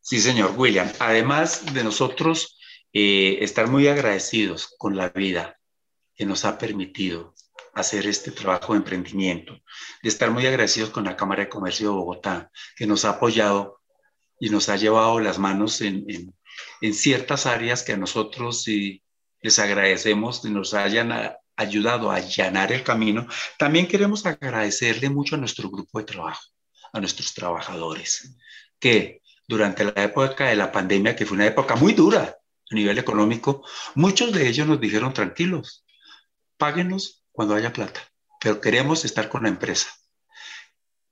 Sí, 0.00 0.18
señor 0.20 0.54
William. 0.56 0.90
Además 0.98 1.74
de 1.74 1.84
nosotros, 1.84 2.58
eh, 2.92 3.38
estar 3.42 3.68
muy 3.68 3.86
agradecidos 3.86 4.74
con 4.78 4.96
la 4.96 5.10
vida 5.10 5.58
que 6.14 6.24
nos 6.24 6.44
ha 6.44 6.58
permitido 6.58 7.34
hacer 7.74 8.06
este 8.06 8.30
trabajo 8.30 8.72
de 8.72 8.78
emprendimiento, 8.78 9.54
de 10.02 10.08
estar 10.08 10.30
muy 10.30 10.46
agradecidos 10.46 10.90
con 10.90 11.04
la 11.04 11.16
Cámara 11.16 11.44
de 11.44 11.48
Comercio 11.48 11.88
de 11.88 11.94
Bogotá, 11.94 12.50
que 12.76 12.86
nos 12.86 13.04
ha 13.04 13.10
apoyado 13.10 13.80
y 14.38 14.50
nos 14.50 14.68
ha 14.68 14.76
llevado 14.76 15.20
las 15.20 15.38
manos 15.38 15.80
en, 15.80 16.04
en, 16.80 16.94
ciertas 16.94 17.46
áreas 17.46 17.82
que 17.82 17.92
a 17.92 17.96
nosotros 17.96 18.62
sí 18.62 19.02
les 19.40 19.58
agradecemos 19.58 20.44
y 20.44 20.50
nos 20.50 20.74
hayan 20.74 21.12
ayudado 21.60 22.10
a 22.10 22.16
allanar 22.16 22.72
el 22.72 22.82
camino. 22.82 23.26
También 23.58 23.86
queremos 23.86 24.24
agradecerle 24.26 25.10
mucho 25.10 25.34
a 25.34 25.38
nuestro 25.38 25.70
grupo 25.70 25.98
de 25.98 26.04
trabajo, 26.04 26.42
a 26.92 27.00
nuestros 27.00 27.34
trabajadores, 27.34 28.36
que 28.78 29.22
durante 29.46 29.84
la 29.84 30.02
época 30.02 30.48
de 30.48 30.56
la 30.56 30.72
pandemia, 30.72 31.14
que 31.14 31.26
fue 31.26 31.36
una 31.36 31.46
época 31.46 31.76
muy 31.76 31.92
dura, 31.92 32.36
a 32.70 32.74
nivel 32.74 32.98
económico, 32.98 33.64
muchos 33.94 34.32
de 34.32 34.48
ellos 34.48 34.66
nos 34.66 34.80
dijeron 34.80 35.12
tranquilos, 35.12 35.84
páguenos 36.56 37.24
cuando 37.32 37.54
haya 37.54 37.72
plata, 37.72 38.00
pero 38.40 38.60
queremos 38.60 39.04
estar 39.04 39.28
con 39.28 39.42
la 39.42 39.48
empresa. 39.48 39.88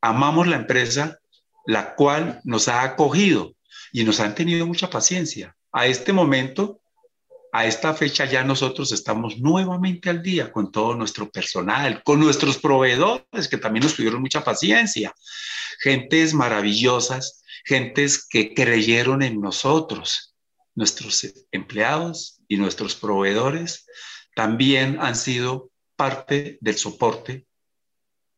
Amamos 0.01 0.47
la 0.47 0.57
empresa, 0.57 1.19
la 1.67 1.95
cual 1.97 2.41
nos 2.45 2.69
ha 2.69 2.83
acogido 2.83 3.55
y 3.93 4.05
nos 4.05 4.21
han 4.21 4.35
tenido 4.35 4.67
mucha 4.67 4.89
paciencia. 4.89 5.57
A 5.73 5.87
este 5.87 6.13
momento, 6.13 6.78
a 7.59 7.67
esta 7.67 7.93
fecha 7.93 8.25
ya 8.25 8.45
nosotros 8.45 8.93
estamos 8.93 9.41
nuevamente 9.41 10.09
al 10.09 10.23
día 10.23 10.53
con 10.53 10.71
todo 10.71 10.95
nuestro 10.95 11.29
personal, 11.29 12.05
con 12.05 12.21
nuestros 12.21 12.57
proveedores 12.57 13.49
que 13.51 13.59
también 13.59 13.83
nos 13.83 13.97
tuvieron 13.97 14.21
mucha 14.21 14.45
paciencia, 14.45 15.13
gentes 15.81 16.35
maravillosas, 16.35 17.43
gentes 17.65 18.25
que 18.29 18.55
creyeron 18.55 19.25
en 19.25 19.41
nosotros 19.41 20.37
nuestros 20.77 21.35
empleados 21.51 22.41
y 22.47 22.59
nuestros 22.59 22.95
proveedores 22.95 23.87
también 24.37 24.99
han 25.01 25.17
sido 25.17 25.73
parte 25.97 26.59
del 26.61 26.77
soporte 26.77 27.49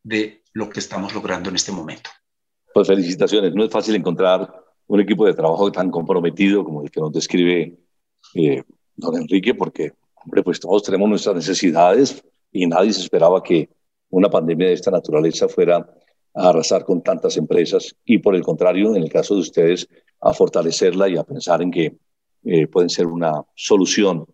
de 0.01 0.41
lo 0.53 0.67
que 0.71 0.79
estamos 0.79 1.13
logrando 1.13 1.51
en 1.51 1.57
este 1.57 1.71
momento. 1.71 2.09
Pues 2.73 2.87
felicitaciones. 2.87 3.53
No 3.53 3.65
es 3.65 3.71
fácil 3.71 3.93
encontrar 3.93 4.51
un 4.87 4.99
equipo 4.99 5.27
de 5.27 5.35
trabajo 5.35 5.71
tan 5.71 5.91
comprometido 5.91 6.63
como 6.63 6.81
el 6.81 6.89
que 6.89 6.99
nos 6.99 7.13
describe 7.13 7.77
eh, 8.33 8.63
don 8.95 9.15
Enrique, 9.17 9.53
porque, 9.53 9.93
hombre, 10.23 10.43
pues 10.43 10.59
todos 10.59 10.83
tenemos 10.83 11.09
nuestras 11.09 11.35
necesidades 11.35 12.23
y 12.51 12.67
nadie 12.67 12.93
se 12.93 13.01
esperaba 13.01 13.41
que 13.41 13.69
una 14.09 14.29
pandemia 14.29 14.67
de 14.67 14.73
esta 14.73 14.91
naturaleza 14.91 15.47
fuera 15.47 15.77
a 16.33 16.49
arrasar 16.49 16.85
con 16.85 17.01
tantas 17.01 17.37
empresas 17.37 17.95
y 18.05 18.17
por 18.19 18.35
el 18.35 18.41
contrario, 18.41 18.95
en 18.95 19.03
el 19.03 19.09
caso 19.09 19.35
de 19.35 19.41
ustedes, 19.41 19.87
a 20.19 20.33
fortalecerla 20.33 21.09
y 21.09 21.17
a 21.17 21.23
pensar 21.23 21.61
en 21.61 21.71
que 21.71 21.97
eh, 22.43 22.67
pueden 22.67 22.89
ser 22.89 23.07
una 23.07 23.43
solución 23.55 24.25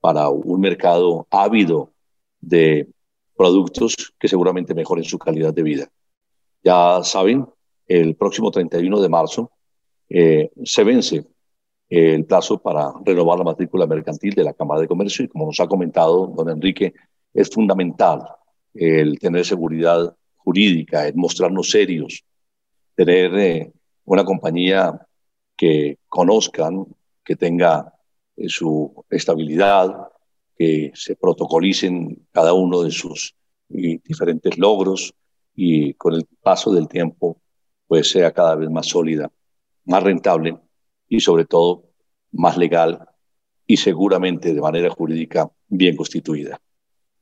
para 0.00 0.28
un 0.28 0.60
mercado 0.60 1.26
ávido 1.30 1.92
de 2.40 2.88
productos 3.36 3.94
que 4.18 4.28
seguramente 4.28 4.74
mejoren 4.74 5.04
su 5.04 5.18
calidad 5.18 5.52
de 5.52 5.62
vida. 5.62 5.88
Ya 6.62 7.00
saben, 7.02 7.46
el 7.86 8.16
próximo 8.16 8.50
31 8.50 9.00
de 9.00 9.08
marzo 9.08 9.50
eh, 10.08 10.50
se 10.64 10.84
vence 10.84 11.26
el 11.88 12.24
plazo 12.24 12.58
para 12.58 12.92
renovar 13.04 13.38
la 13.38 13.44
matrícula 13.44 13.86
mercantil 13.86 14.34
de 14.34 14.44
la 14.44 14.52
Cámara 14.52 14.80
de 14.80 14.88
Comercio. 14.88 15.24
Y 15.24 15.28
como 15.28 15.46
nos 15.46 15.60
ha 15.60 15.66
comentado 15.66 16.26
don 16.26 16.48
Enrique, 16.48 16.94
es 17.32 17.50
fundamental 17.50 18.22
el 18.74 19.18
tener 19.18 19.44
seguridad 19.44 20.14
jurídica, 20.36 21.06
el 21.06 21.14
mostrarnos 21.14 21.70
serios, 21.70 22.24
tener 22.94 23.34
eh, 23.38 23.72
una 24.04 24.24
compañía 24.24 25.06
que 25.56 25.98
conozcan 26.08 26.86
que 27.24 27.36
tenga 27.36 27.92
eh, 28.36 28.48
su 28.48 29.04
estabilidad, 29.10 30.08
que 30.56 30.90
se 30.94 31.16
protocolicen 31.16 32.26
cada 32.32 32.52
uno 32.52 32.82
de 32.82 32.90
sus 32.90 33.34
diferentes 33.68 34.56
logros 34.58 35.12
y 35.54 35.94
con 35.94 36.14
el 36.14 36.24
paso 36.40 36.72
del 36.72 36.86
tiempo 36.86 37.40
pues 37.88 38.10
sea 38.10 38.32
cada 38.32 38.54
vez 38.54 38.70
más 38.70 38.86
sólida, 38.86 39.30
más 39.84 40.02
rentable 40.02 40.56
y 41.08 41.20
sobre 41.20 41.44
todo 41.44 41.84
más 42.32 42.56
legal 42.56 43.08
y 43.66 43.76
seguramente 43.76 44.54
de 44.54 44.60
manera 44.60 44.90
jurídica 44.90 45.50
bien 45.68 45.96
constituida. 45.96 46.60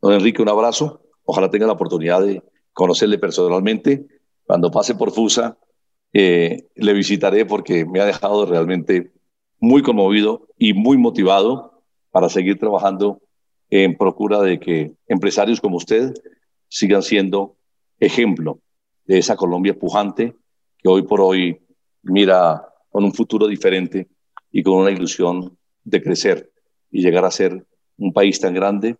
Don 0.00 0.12
Enrique, 0.12 0.42
un 0.42 0.48
abrazo. 0.48 1.02
Ojalá 1.24 1.50
tenga 1.50 1.66
la 1.66 1.72
oportunidad 1.72 2.22
de 2.22 2.42
conocerle 2.72 3.18
personalmente. 3.18 4.06
Cuando 4.44 4.70
pase 4.70 4.94
por 4.94 5.10
FUSA, 5.12 5.56
eh, 6.12 6.68
le 6.74 6.92
visitaré 6.92 7.46
porque 7.46 7.86
me 7.86 8.00
ha 8.00 8.04
dejado 8.04 8.44
realmente 8.46 9.12
muy 9.58 9.82
conmovido 9.82 10.48
y 10.58 10.74
muy 10.74 10.98
motivado 10.98 11.82
para 12.10 12.28
seguir 12.28 12.58
trabajando 12.58 13.20
en 13.70 13.96
procura 13.96 14.40
de 14.40 14.60
que 14.60 14.92
empresarios 15.08 15.60
como 15.60 15.78
usted 15.78 16.12
sigan 16.68 17.02
siendo 17.02 17.56
ejemplo 17.98 18.60
de 19.06 19.18
esa 19.18 19.36
Colombia 19.36 19.78
pujante 19.78 20.34
que 20.78 20.88
hoy 20.88 21.02
por 21.02 21.20
hoy 21.20 21.60
mira 22.02 22.68
con 22.94 23.02
un 23.02 23.12
futuro 23.12 23.48
diferente 23.48 24.06
y 24.52 24.62
con 24.62 24.74
una 24.74 24.92
ilusión 24.92 25.58
de 25.82 26.00
crecer 26.00 26.52
y 26.92 27.02
llegar 27.02 27.24
a 27.24 27.30
ser 27.32 27.66
un 27.98 28.12
país 28.12 28.38
tan 28.38 28.54
grande 28.54 28.94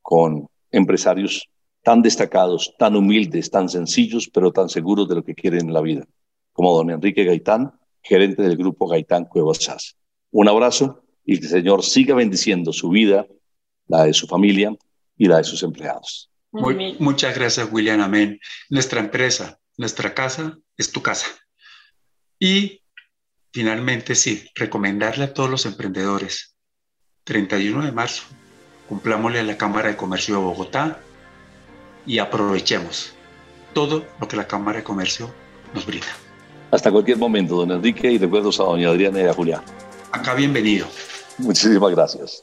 con 0.00 0.48
empresarios 0.70 1.46
tan 1.82 2.00
destacados, 2.00 2.74
tan 2.78 2.96
humildes, 2.96 3.50
tan 3.50 3.68
sencillos, 3.68 4.30
pero 4.32 4.50
tan 4.50 4.70
seguros 4.70 5.10
de 5.10 5.16
lo 5.16 5.22
que 5.22 5.34
quieren 5.34 5.66
en 5.66 5.74
la 5.74 5.82
vida, 5.82 6.06
como 6.54 6.74
don 6.74 6.88
Enrique 6.88 7.22
Gaitán, 7.24 7.74
gerente 8.02 8.40
del 8.40 8.56
grupo 8.56 8.88
Gaitán 8.88 9.26
Cuevas 9.26 9.58
SAS. 9.58 9.94
Un 10.30 10.48
abrazo 10.48 11.04
y 11.22 11.38
que 11.38 11.44
el 11.44 11.50
Señor 11.50 11.82
siga 11.82 12.14
bendiciendo 12.14 12.72
su 12.72 12.88
vida, 12.88 13.26
la 13.88 14.04
de 14.04 14.14
su 14.14 14.26
familia 14.26 14.74
y 15.18 15.26
la 15.26 15.36
de 15.36 15.44
sus 15.44 15.62
empleados. 15.62 16.30
muchas 16.50 17.34
gracias, 17.34 17.68
William. 17.70 18.00
Amén. 18.00 18.40
Nuestra 18.70 19.00
empresa, 19.00 19.60
nuestra 19.76 20.14
casa 20.14 20.56
es 20.78 20.90
tu 20.90 21.02
casa. 21.02 21.26
Y 22.40 22.80
finalmente, 23.54 24.16
sí, 24.16 24.50
recomendarle 24.56 25.24
a 25.26 25.32
todos 25.32 25.48
los 25.48 25.64
emprendedores, 25.64 26.56
31 27.22 27.84
de 27.86 27.92
marzo, 27.92 28.24
cumplámosle 28.88 29.38
a 29.38 29.44
la 29.44 29.56
Cámara 29.56 29.90
de 29.90 29.96
Comercio 29.96 30.34
de 30.34 30.40
Bogotá 30.40 30.98
y 32.04 32.18
aprovechemos 32.18 33.14
todo 33.72 34.04
lo 34.20 34.26
que 34.26 34.36
la 34.36 34.48
Cámara 34.48 34.78
de 34.78 34.84
Comercio 34.84 35.32
nos 35.72 35.86
brinda. 35.86 36.08
Hasta 36.72 36.90
cualquier 36.90 37.16
momento, 37.16 37.54
don 37.54 37.70
Enrique, 37.70 38.10
y 38.10 38.18
recuerdos 38.18 38.58
a 38.58 38.64
doña 38.64 38.88
Adriana 38.88 39.20
y 39.20 39.26
a 39.26 39.32
Julián. 39.32 39.62
Acá 40.10 40.34
bienvenido. 40.34 40.88
Muchísimas 41.38 41.92
gracias. 41.92 42.42